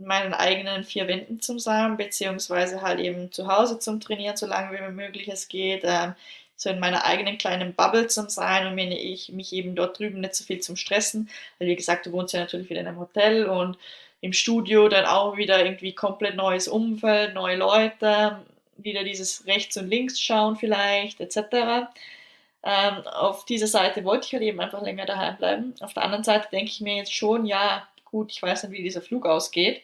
[0.00, 4.46] in meinen eigenen vier Wänden zu sein, beziehungsweise halt eben zu Hause zum Trainieren, so
[4.46, 6.14] lange wie möglich es geht, ähm,
[6.56, 10.20] so in meiner eigenen kleinen Bubble zu sein und wenn ich mich eben dort drüben
[10.20, 11.28] nicht so viel zum Stressen,
[11.58, 13.78] weil wie gesagt, du wohnst ja natürlich wieder in einem Hotel und
[14.20, 18.40] im Studio dann auch wieder irgendwie komplett neues Umfeld, neue Leute,
[18.76, 21.88] wieder dieses rechts und links schauen vielleicht, etc.
[22.62, 25.74] Ähm, auf dieser Seite wollte ich halt eben einfach länger daheim bleiben.
[25.80, 28.82] Auf der anderen Seite denke ich mir jetzt schon, ja, gut, ich weiß nicht, wie
[28.82, 29.82] dieser Flug ausgeht.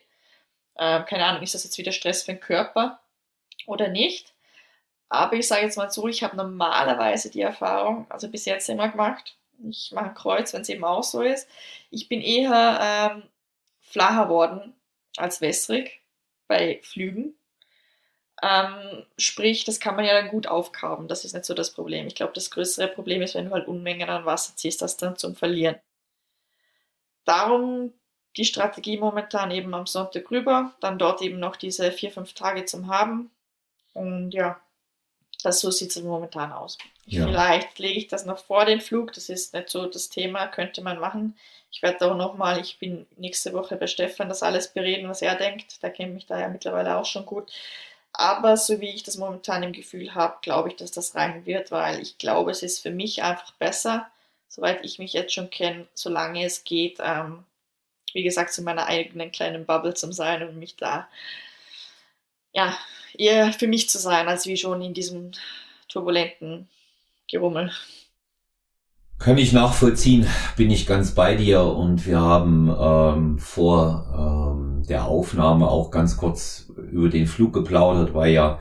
[0.79, 3.01] Ähm, keine Ahnung, ist das jetzt wieder Stress für den Körper
[3.67, 4.35] oder nicht?
[5.09, 8.89] Aber ich sage jetzt mal so, ich habe normalerweise die Erfahrung, also bis jetzt immer
[8.89, 11.49] gemacht, ich mache ein Kreuz, wenn es eben auch so ist.
[11.91, 13.23] Ich bin eher ähm,
[13.81, 14.75] flacher worden
[15.17, 16.03] als wässrig
[16.47, 17.35] bei Flügen.
[18.43, 21.09] Ähm, sprich, das kann man ja dann gut aufgraben.
[21.09, 22.07] Das ist nicht so das Problem.
[22.07, 25.17] Ich glaube, das größere Problem ist, wenn du halt Unmengen an Wasser ziehst, das dann
[25.17, 25.77] zum Verlieren.
[27.25, 27.93] Darum
[28.37, 32.65] die Strategie momentan eben am Sonntag rüber, dann dort eben noch diese vier, fünf Tage
[32.65, 33.31] zum haben.
[33.95, 34.61] Und ja,
[35.43, 36.79] das so sieht es momentan aus.
[37.07, 37.27] Ja.
[37.27, 40.83] Vielleicht lege ich das noch vor den Flug, das ist nicht so das Thema, könnte
[40.83, 41.37] man machen.
[41.71, 45.35] Ich werde auch nochmal, ich bin nächste Woche bei Stefan, das alles bereden, was er
[45.35, 45.83] denkt.
[45.83, 47.53] Der kennt mich da ja mittlerweile auch schon gut.
[48.13, 51.71] Aber so wie ich das momentan im Gefühl habe, glaube ich, dass das rein wird,
[51.71, 54.11] weil ich glaube, es ist für mich einfach besser,
[54.49, 57.45] soweit ich mich jetzt schon kenne, solange es geht, ähm,
[58.17, 61.07] wie gesagt, in meiner eigenen kleinen Bubble zu sein und mich da,
[62.53, 62.77] ja,
[63.17, 65.33] eher für mich zu sein, als wie schon in diesem
[65.89, 66.67] turbulenten
[67.31, 67.71] Gerummel.
[69.19, 75.07] Kann ich nachvollziehen, bin ich ganz bei dir und wir haben ähm, vor, ähm, der
[75.07, 78.61] Aufnahme auch ganz kurz über den Flug geplaudert, weil ja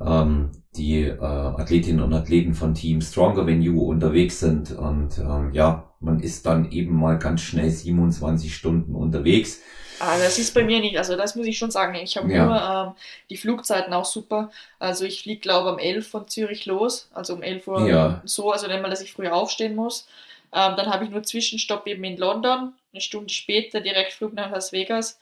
[0.00, 4.72] ähm, die äh, Athletinnen und Athleten von Team Stronger Than You unterwegs sind.
[4.72, 9.60] Und ähm, ja, man ist dann eben mal ganz schnell 27 Stunden unterwegs.
[10.00, 11.94] Ah, das ist bei mir nicht, also das muss ich schon sagen.
[11.94, 12.44] Ich habe ja.
[12.44, 12.94] nur ähm,
[13.30, 14.50] die Flugzeiten auch super.
[14.78, 18.22] Also ich fliege, glaube ich, um 11 von Zürich los, also um 11 Uhr ja.
[18.24, 20.08] so, also nicht mal, dass ich früher aufstehen muss.
[20.52, 24.72] Ähm, dann habe ich nur Zwischenstopp eben in London, eine Stunde später Direktflug nach Las
[24.72, 25.18] Vegas.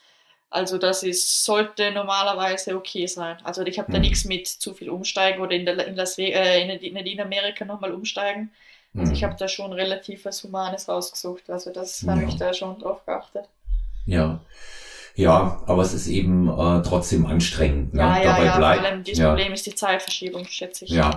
[0.50, 3.38] Also das ist, sollte normalerweise okay sein.
[3.42, 4.02] Also ich habe da mhm.
[4.04, 7.64] nichts mit zu viel umsteigen oder in, der, in, Las Vegas, äh, in, in Amerika
[7.64, 8.50] nochmal umsteigen.
[8.94, 9.16] Also mhm.
[9.16, 11.48] ich habe da schon relativ was Humanes rausgesucht.
[11.48, 13.44] Also das habe ich da schon drauf geachtet.
[14.06, 14.40] Ja.
[15.14, 17.92] Ja, aber es ist eben äh, trotzdem anstrengend.
[17.92, 18.00] Ne?
[18.00, 19.28] Ja, ja, Dabei ja, bleibt, vor allem das ja.
[19.28, 20.90] Problem ist die Zeitverschiebung, schätze ich.
[20.90, 21.14] Ja,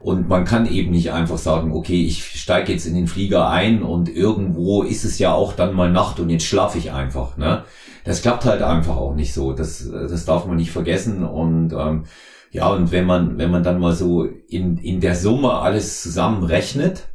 [0.00, 3.82] und man kann eben nicht einfach sagen, okay, ich steige jetzt in den Flieger ein
[3.82, 7.36] und irgendwo ist es ja auch dann mal Nacht und jetzt schlafe ich einfach.
[7.36, 7.64] Ne?
[8.04, 9.52] Das klappt halt einfach auch nicht so.
[9.52, 11.24] Das, das darf man nicht vergessen.
[11.24, 12.04] Und ähm,
[12.52, 17.08] ja, und wenn man, wenn man dann mal so in, in der Summe alles zusammenrechnet,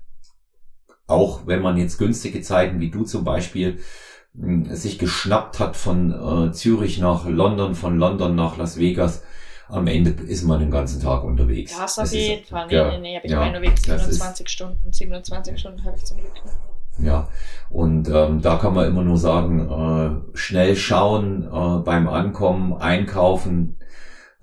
[1.08, 3.80] auch wenn man jetzt günstige Zeiten wie du zum Beispiel
[4.72, 9.24] sich geschnappt hat von äh, Zürich nach London, von London nach Las Vegas,
[9.70, 11.72] am Ende ist man den ganzen Tag unterwegs.
[11.72, 12.68] Ja, das auf jeden Fall.
[12.68, 14.92] Nee, ja, nee, nee, hab ich ja, nur wegen 27 Stunden.
[14.92, 16.32] 27 Stunden habe ich zum Glück.
[17.00, 17.28] Ja,
[17.70, 23.78] und ähm, da kann man immer nur sagen, äh, schnell schauen äh, beim Ankommen, einkaufen,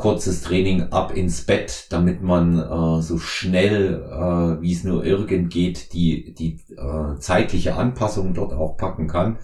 [0.01, 5.53] kurzes Training ab ins Bett, damit man äh, so schnell, äh, wie es nur irgend
[5.53, 9.39] geht, die, die äh, zeitliche Anpassung dort auch packen kann.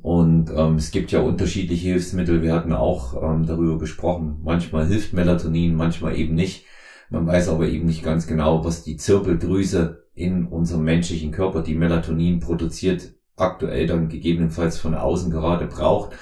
[0.00, 2.42] Und ähm, es gibt ja unterschiedliche Hilfsmittel.
[2.42, 4.40] Wir hatten auch ähm, darüber gesprochen.
[4.44, 6.64] Manchmal hilft Melatonin, manchmal eben nicht.
[7.10, 11.74] Man weiß aber eben nicht ganz genau, was die Zirbeldrüse in unserem menschlichen Körper, die
[11.74, 16.12] Melatonin produziert, aktuell dann gegebenenfalls von außen gerade braucht,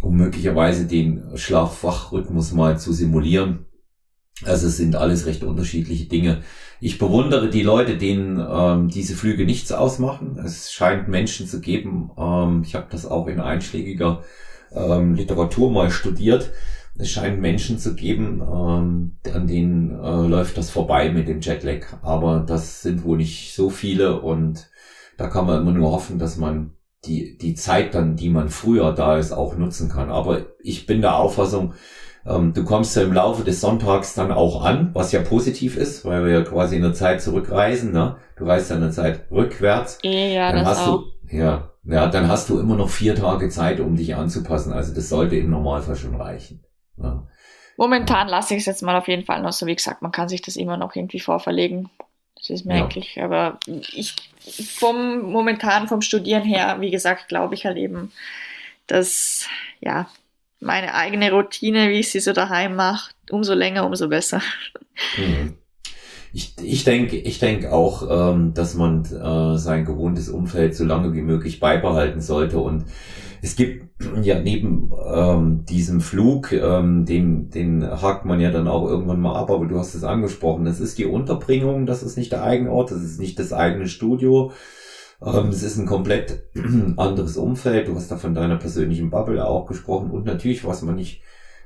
[0.00, 3.66] um möglicherweise den Schlaf-Wach-Rhythmus mal zu simulieren.
[4.44, 6.42] Also es sind alles recht unterschiedliche Dinge.
[6.80, 10.38] Ich bewundere die Leute, denen ähm, diese Flüge nichts ausmachen.
[10.42, 14.22] Es scheint Menschen zu geben, ähm, ich habe das auch in einschlägiger
[14.72, 16.52] ähm, Literatur mal studiert,
[16.96, 21.86] es scheint Menschen zu geben, ähm, an denen äh, läuft das vorbei mit dem Jetlag.
[22.02, 24.70] Aber das sind wohl nicht so viele und
[25.16, 26.72] da kann man immer nur hoffen, dass man
[27.04, 30.10] die, die Zeit dann, die man früher da ist, auch nutzen kann.
[30.10, 31.74] Aber ich bin der Auffassung,
[32.26, 36.04] ähm, du kommst ja im Laufe des Sonntags dann auch an, was ja positiv ist,
[36.04, 37.92] weil wir ja quasi in der Zeit zurückreisen.
[37.92, 38.16] Ne?
[38.36, 39.98] Du reist ja in der Zeit rückwärts.
[40.02, 41.02] Ja, dann das hast auch.
[41.30, 44.72] Du, ja, ja, dann hast du immer noch vier Tage Zeit, um dich anzupassen.
[44.72, 46.62] Also das sollte im Normalfall schon reichen.
[46.98, 47.26] Ja.
[47.78, 49.64] Momentan lasse ich es jetzt mal auf jeden Fall noch so.
[49.64, 51.88] Wie gesagt, man kann sich das immer noch irgendwie vorverlegen.
[52.50, 52.84] Das ist mir ja.
[52.84, 53.60] eigentlich, aber
[53.92, 58.10] ich vom momentan vom Studieren her, wie gesagt, glaube ich halt eben,
[58.88, 59.46] dass
[59.80, 60.10] ja
[60.58, 64.42] meine eigene Routine, wie ich sie so daheim mache, umso länger, umso besser.
[65.16, 65.54] Mhm.
[66.32, 71.12] Ich, ich denke ich denk auch, ähm, dass man äh, sein gewohntes Umfeld so lange
[71.12, 72.58] wie möglich beibehalten sollte.
[72.58, 72.84] Und
[73.42, 73.88] es gibt
[74.22, 79.36] ja neben ähm, diesem Flug, ähm, den, den hakt man ja dann auch irgendwann mal
[79.36, 82.70] ab, aber du hast es angesprochen, das ist die Unterbringung, das ist nicht der eigene
[82.70, 84.52] Ort, das ist nicht das eigene Studio,
[85.24, 86.44] ähm, es ist ein komplett
[86.96, 87.88] anderes Umfeld.
[87.88, 91.22] Du hast da von deiner persönlichen Bubble auch gesprochen und natürlich, was man nicht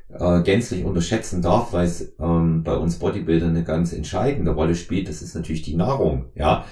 [0.09, 5.09] äh, gänzlich unterschätzen darf, weil es ähm, bei uns Bodybuilder eine ganz entscheidende Rolle spielt,
[5.09, 6.27] das ist natürlich die Nahrung.
[6.35, 6.65] Ja,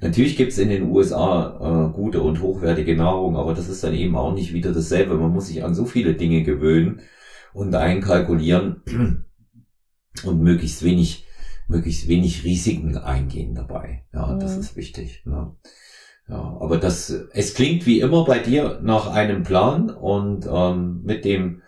[0.00, 4.16] natürlich gibt's in den USA äh, gute und hochwertige Nahrung, aber das ist dann eben
[4.16, 5.16] auch nicht wieder dasselbe.
[5.16, 7.00] Man muss sich an so viele Dinge gewöhnen
[7.52, 8.82] und einkalkulieren
[10.24, 11.24] und möglichst wenig
[11.68, 14.04] möglichst wenig Risiken eingehen dabei.
[14.12, 14.40] Ja, mhm.
[14.40, 15.22] das ist wichtig.
[15.26, 15.54] Ne?
[16.28, 21.24] Ja, aber das, es klingt wie immer bei dir nach einem Plan und ähm, mit
[21.24, 21.62] dem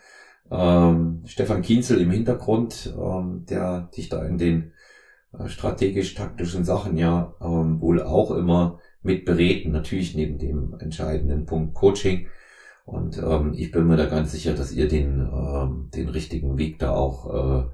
[0.51, 4.73] ähm, Stefan Kienzel im Hintergrund, ähm, der dich da in den
[5.47, 12.27] strategisch-taktischen Sachen ja ähm, wohl auch immer mit bereden, natürlich neben dem entscheidenden Punkt Coaching.
[12.85, 16.79] Und ähm, ich bin mir da ganz sicher, dass ihr den, ähm, den richtigen Weg
[16.79, 17.71] da auch äh,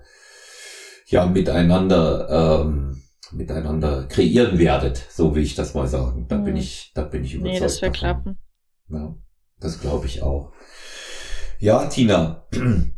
[1.06, 3.02] ja miteinander ähm,
[3.32, 6.26] miteinander kreieren werdet, so will ich das mal sagen.
[6.28, 6.44] Da mhm.
[6.44, 7.54] bin ich, da bin ich überzeugt.
[7.54, 8.38] Nee, das wird klappen.
[8.88, 9.14] Ja,
[9.58, 10.52] das glaube ich auch.
[11.58, 12.46] Ja, Tina,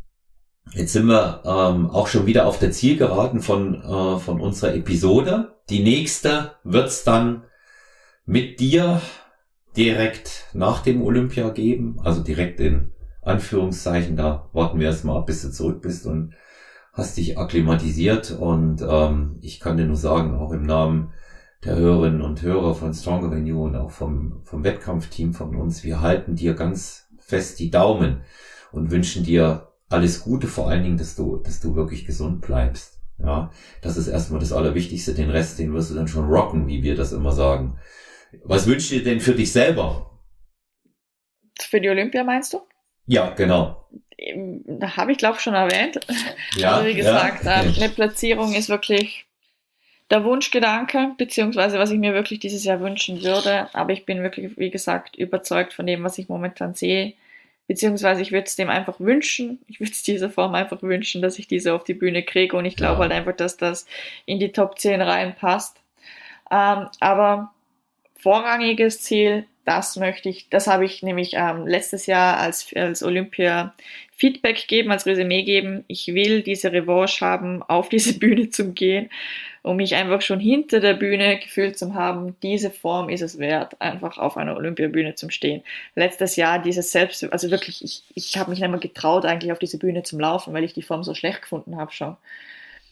[0.72, 5.54] jetzt sind wir ähm, auch schon wieder auf der Zielgeraden von, äh, von unserer Episode.
[5.70, 7.44] Die nächste wird's dann
[8.24, 9.00] mit dir
[9.76, 12.92] direkt nach dem Olympia geben, also direkt in
[13.22, 16.34] Anführungszeichen, da warten wir erstmal ab, bis du zurück bist und
[16.92, 21.12] hast dich akklimatisiert und ähm, ich kann dir nur sagen, auch im Namen
[21.64, 26.00] der Hörerinnen und Hörer von Stronger Venue und auch vom, vom Wettkampfteam von uns, wir
[26.00, 28.22] halten dir ganz fest die Daumen.
[28.72, 32.98] und wünschen dir alles Gute, vor allen Dingen, dass du, dass du wirklich gesund bleibst.
[33.18, 33.50] Ja,
[33.82, 35.14] das ist erstmal das Allerwichtigste.
[35.14, 37.78] Den Rest, den wirst du dann schon rocken, wie wir das immer sagen.
[38.44, 40.20] Was wünschst du dir denn für dich selber?
[41.58, 42.60] Für die Olympia meinst du?
[43.06, 43.88] Ja, genau.
[44.66, 45.98] Da habe ich glaube schon erwähnt.
[46.56, 47.54] Ja, also wie gesagt, ja.
[47.54, 49.26] Eine Platzierung ist wirklich
[50.10, 53.72] der Wunschgedanke, beziehungsweise was ich mir wirklich dieses Jahr wünschen würde.
[53.74, 57.14] Aber ich bin wirklich, wie gesagt, überzeugt von dem, was ich momentan sehe.
[57.68, 59.60] Beziehungsweise ich würde es dem einfach wünschen.
[59.68, 62.56] Ich würde es dieser Form einfach wünschen, dass ich diese auf die Bühne kriege.
[62.56, 62.98] Und ich glaube ja.
[63.00, 63.86] halt einfach, dass das
[64.26, 65.76] in die Top 10 reinpasst.
[66.50, 67.52] Ähm, aber
[68.16, 73.74] vorrangiges Ziel, das möchte ich, das habe ich nämlich ähm, letztes Jahr als, als Olympia
[74.16, 75.84] Feedback geben, als Resümee geben.
[75.86, 79.10] Ich will diese Revanche haben, auf diese Bühne zu gehen
[79.68, 83.80] um mich einfach schon hinter der Bühne gefühlt zu haben, diese Form ist es wert,
[83.80, 85.62] einfach auf einer Olympiabühne zu stehen.
[85.94, 89.58] Letztes Jahr dieses Selbst, also wirklich, ich, ich habe mich nicht mehr getraut, eigentlich auf
[89.58, 92.16] diese Bühne zum Laufen, weil ich die Form so schlecht gefunden habe schon.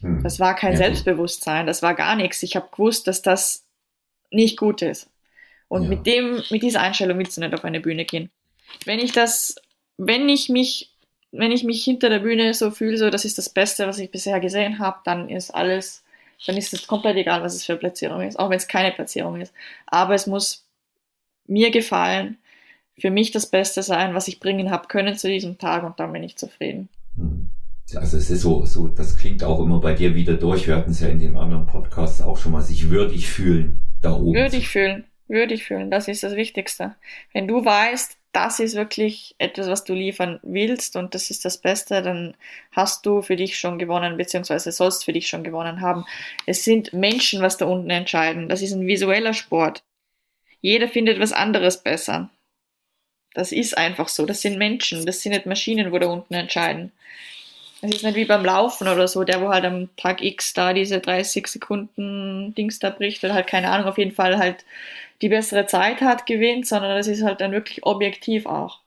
[0.00, 0.22] Hm.
[0.22, 2.42] Das war kein ja, Selbstbewusstsein, das war gar nichts.
[2.42, 3.64] Ich habe gewusst, dass das
[4.30, 5.08] nicht gut ist.
[5.68, 5.88] Und ja.
[5.88, 8.30] mit dem, mit dieser Einstellung willst du nicht auf eine Bühne gehen.
[8.84, 9.56] Wenn ich das,
[9.96, 10.92] wenn ich mich,
[11.32, 14.10] wenn ich mich hinter der Bühne so fühle, so das ist das Beste, was ich
[14.10, 16.04] bisher gesehen habe, dann ist alles
[16.44, 18.92] dann ist es komplett egal, was es für eine Platzierung ist, auch wenn es keine
[18.92, 19.54] Platzierung ist.
[19.86, 20.64] Aber es muss
[21.46, 22.38] mir gefallen,
[22.98, 26.12] für mich das Beste sein, was ich bringen habe können zu diesem Tag und dann
[26.12, 26.88] bin ich zufrieden.
[27.16, 27.50] Hm.
[27.94, 30.66] Also es ist so, so, das klingt auch immer bei dir wieder durch.
[30.66, 34.12] Wir hatten es ja in den anderen Podcasts auch schon mal, sich würdig fühlen da
[34.12, 34.34] oben.
[34.34, 36.94] Würdig fühlen, würdig fühlen, das ist das Wichtigste.
[37.32, 41.56] Wenn du weißt, das ist wirklich etwas, was du liefern willst und das ist das
[41.56, 42.34] Beste, dann
[42.70, 46.04] hast du für dich schon gewonnen, beziehungsweise sollst für dich schon gewonnen haben.
[46.44, 48.50] Es sind Menschen, was da unten entscheiden.
[48.50, 49.82] Das ist ein visueller Sport.
[50.60, 52.28] Jeder findet was anderes besser.
[53.32, 54.26] Das ist einfach so.
[54.26, 55.06] Das sind Menschen.
[55.06, 56.92] Das sind nicht Maschinen, wo da unten entscheiden.
[57.82, 60.72] Es ist nicht wie beim Laufen oder so, der wo halt am Tag X da
[60.72, 64.64] diese 30 Sekunden Dings da bricht oder halt keine Ahnung, auf jeden Fall halt
[65.22, 68.80] die bessere Zeit hat, gewinnt, sondern das ist halt dann wirklich objektiv auch.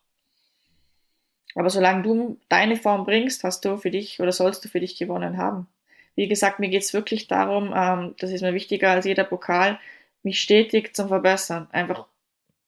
[1.56, 4.98] Aber solange du deine Form bringst, hast du für dich oder sollst du für dich
[4.98, 5.68] gewonnen haben.
[6.16, 9.80] Wie gesagt, mir geht's wirklich darum, ähm, das ist mir wichtiger als jeder Pokal,
[10.22, 12.06] mich stetig zum Verbessern, einfach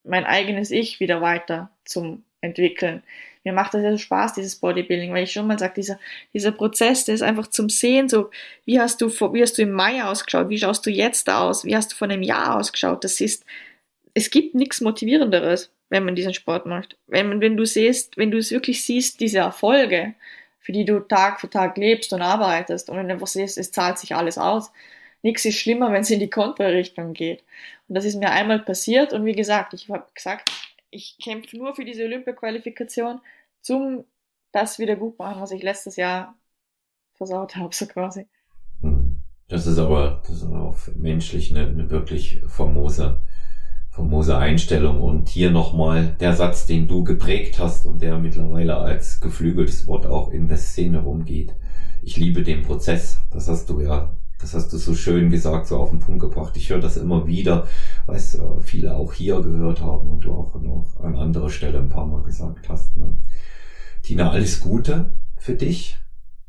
[0.04, 3.02] mein eigenes Ich wieder weiter zum entwickeln
[3.44, 5.98] mir macht das ja so Spaß, dieses Bodybuilding, weil ich schon mal sage, dieser,
[6.32, 8.30] dieser Prozess, der ist einfach zum Sehen, so,
[8.64, 11.76] wie hast du, wie hast du im Mai ausgeschaut, wie schaust du jetzt aus, wie
[11.76, 13.44] hast du vor einem Jahr ausgeschaut, das ist,
[14.14, 16.96] es gibt nichts Motivierenderes, wenn man diesen Sport macht.
[17.06, 20.14] Wenn man, wenn du siehst, wenn du es wirklich siehst, diese Erfolge,
[20.58, 23.72] für die du Tag für Tag lebst und arbeitest und wenn du einfach siehst, es
[23.72, 24.72] zahlt sich alles aus.
[25.22, 27.42] Nichts ist schlimmer, wenn es in die Kontrarichtung geht.
[27.88, 30.50] Und das ist mir einmal passiert und wie gesagt, ich habe gesagt,
[30.92, 33.20] ich kämpfe nur für diese Olympia-Qualifikation,
[33.60, 34.04] zum
[34.52, 36.36] das wieder gut machen, was ich letztes Jahr
[37.14, 38.26] versaut habe, so quasi.
[39.48, 43.20] Das ist aber, das ist aber auch menschlich eine, eine wirklich famose,
[43.90, 45.00] famose Einstellung.
[45.00, 50.06] Und hier nochmal der Satz, den du geprägt hast und der mittlerweile als geflügeltes Wort
[50.06, 51.54] auch in der Szene rumgeht.
[52.02, 53.20] Ich liebe den Prozess.
[53.30, 56.56] Das hast du ja das hast du so schön gesagt, so auf den Punkt gebracht.
[56.56, 57.66] Ich höre das immer wieder,
[58.08, 61.88] es äh, viele auch hier gehört haben und du auch noch an anderer Stelle ein
[61.88, 62.96] paar Mal gesagt hast.
[62.96, 63.16] Ne?
[64.02, 65.96] Tina, alles Gute für dich.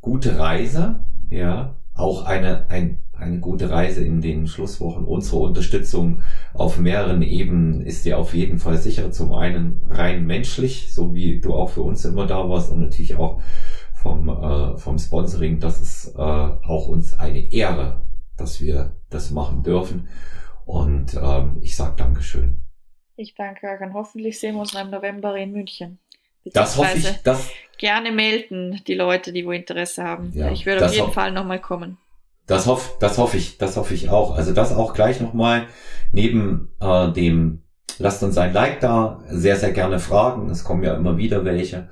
[0.01, 1.75] Gute Reise, ja.
[1.93, 5.05] Auch eine, ein, eine gute Reise in den Schlusswochen.
[5.05, 6.23] Unsere Unterstützung
[6.55, 9.11] auf mehreren Ebenen ist dir auf jeden Fall sicher.
[9.11, 13.15] Zum einen rein menschlich, so wie du auch für uns immer da warst und natürlich
[13.15, 13.39] auch
[14.04, 15.60] vom, äh, vom Sponsoring.
[15.60, 18.01] Das ist äh, auch uns eine Ehre,
[18.38, 20.10] dass wir das machen dürfen.
[20.66, 22.60] Und ähm, ich sage Dankeschön.
[23.16, 25.99] Ich danke euch und hoffentlich sehen wir uns im November in München.
[26.45, 27.22] Das hoffe ich.
[27.24, 30.32] Das gerne melden, die Leute, die wo Interesse haben.
[30.34, 31.97] Ja, ich würde auf jeden Fall nochmal kommen.
[32.47, 34.36] Das hoffe das hoffe ich, das hoffe ich auch.
[34.36, 35.68] Also das auch gleich nochmal
[36.12, 37.64] neben äh, dem,
[37.99, 40.49] lasst uns ein Like da, sehr, sehr gerne Fragen.
[40.49, 41.89] Es kommen ja immer wieder welche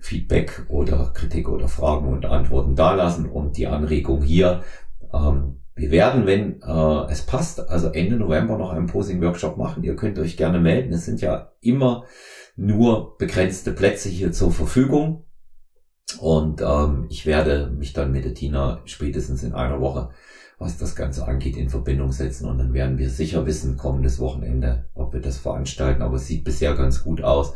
[0.01, 3.27] Feedback oder Kritik oder Fragen und Antworten dalassen.
[3.27, 4.63] Und die Anregung hier
[5.13, 9.85] ähm, wir werden, wenn äh, es passt, also Ende November noch einen Posing-Workshop machen.
[9.85, 10.93] Ihr könnt euch gerne melden.
[10.95, 12.05] Es sind ja immer
[12.57, 15.25] nur begrenzte Plätze hier zur Verfügung.
[16.19, 20.09] Und ähm, ich werde mich dann mit der Tina spätestens in einer Woche,
[20.59, 22.49] was das Ganze angeht, in Verbindung setzen.
[22.49, 26.01] Und dann werden wir sicher wissen, kommendes Wochenende, ob wir das veranstalten.
[26.01, 27.53] Aber es sieht bisher ganz gut aus.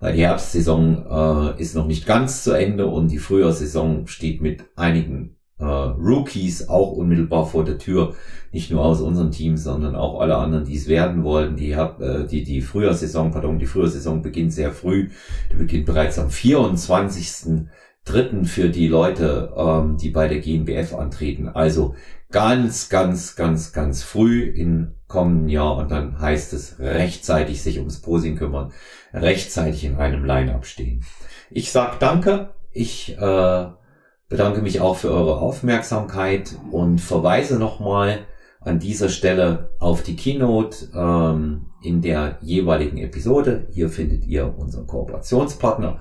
[0.00, 4.64] Weil die Herbstsaison äh, ist noch nicht ganz zu Ende und die Frühjahrssaison steht mit
[4.74, 8.14] einigen äh, Rookies auch unmittelbar vor der Tür,
[8.52, 11.56] nicht nur aus unserem Team, sondern auch alle anderen, die es werden wollen.
[11.56, 15.10] Die, hab, äh, die, die Frühjahrssaison, pardon, die Frühjahrssaison beginnt sehr früh.
[15.52, 17.68] Die beginnt bereits am 24.
[18.04, 21.48] Dritten für die Leute, ähm, die bei der GNBF antreten.
[21.48, 21.94] Also
[22.30, 28.00] ganz, ganz, ganz, ganz früh im kommenden Jahr und dann heißt es rechtzeitig sich ums
[28.00, 28.72] Posing kümmern,
[29.12, 31.04] rechtzeitig in einem Line-Up stehen.
[31.50, 32.50] Ich sag danke.
[32.72, 33.66] Ich äh,
[34.30, 38.20] bedanke mich auch für eure Aufmerksamkeit und verweise nochmal
[38.60, 43.66] an dieser Stelle auf die Keynote ähm, in der jeweiligen Episode.
[43.72, 45.98] Hier findet ihr unseren Kooperationspartner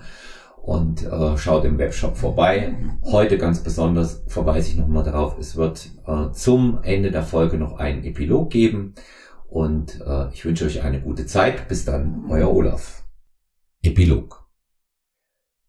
[0.62, 2.76] und äh, schaut im Webshop vorbei.
[3.04, 7.80] Heute ganz besonders verweise ich nochmal darauf, es wird äh, zum Ende der Folge noch
[7.80, 8.94] einen Epilog geben
[9.48, 11.68] und äh, ich wünsche euch eine gute Zeit.
[11.68, 13.04] Bis dann, euer Olaf.
[13.82, 14.49] Epilog.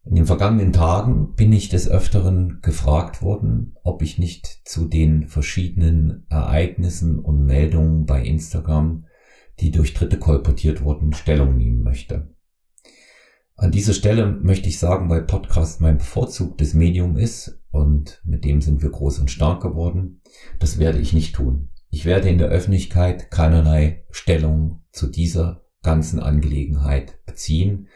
[0.05, 5.29] In den vergangenen Tagen bin ich des Öfteren gefragt worden, ob ich nicht zu den
[5.29, 9.05] verschiedenen Ereignissen und Meldungen bei Instagram,
[9.61, 12.35] die durch Dritte kolportiert wurden, Stellung nehmen möchte.
[13.57, 18.63] An dieser Stelle möchte ich sagen, weil Podcast mein bevorzugtes Medium ist und mit dem
[18.63, 20.23] sind wir groß und stark geworden,
[20.59, 21.69] das werde ich nicht tun.
[21.91, 27.89] Ich werde in der Öffentlichkeit keinerlei Stellung zu dieser ganzen Angelegenheit beziehen,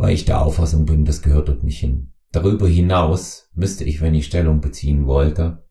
[0.00, 2.14] weil ich der Auffassung bin, das gehört dort nicht hin.
[2.32, 5.66] Darüber hinaus müsste ich, wenn ich Stellung beziehen wollte,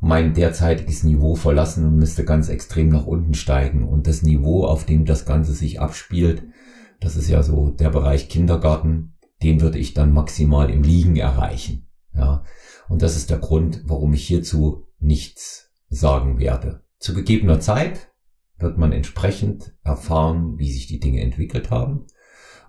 [0.00, 3.86] mein derzeitiges Niveau verlassen und müsste ganz extrem nach unten steigen.
[3.86, 6.42] Und das Niveau, auf dem das Ganze sich abspielt,
[6.98, 11.86] das ist ja so der Bereich Kindergarten, den würde ich dann maximal im Liegen erreichen.
[12.12, 12.42] Ja.
[12.88, 16.82] Und das ist der Grund, warum ich hierzu nichts sagen werde.
[16.98, 18.08] Zu gegebener Zeit
[18.58, 22.06] wird man entsprechend erfahren, wie sich die Dinge entwickelt haben.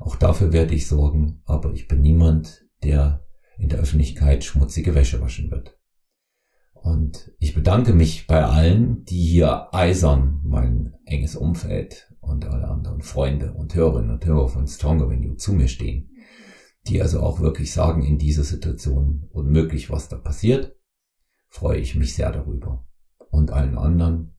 [0.02, 3.24] Auch dafür werde ich sorgen, aber ich bin niemand, der
[3.60, 5.78] in der Öffentlichkeit schmutzige Wäsche waschen wird.
[6.74, 13.04] Und ich bedanke mich bei allen, die hier eisern mein enges Umfeld und alle anderen
[13.04, 16.10] Freunde und Hörerinnen und Hörer von Stronger You zu mir stehen,
[16.88, 20.76] die also auch wirklich sagen, in dieser Situation unmöglich, was da passiert,
[21.48, 22.88] freue ich mich sehr darüber.
[23.30, 24.36] Und allen anderen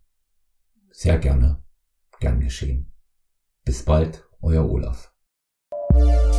[0.90, 1.62] sehr gerne,
[2.18, 2.92] gern geschehen.
[3.64, 5.11] Bis bald, euer Olaf.
[5.92, 6.31] Thank you.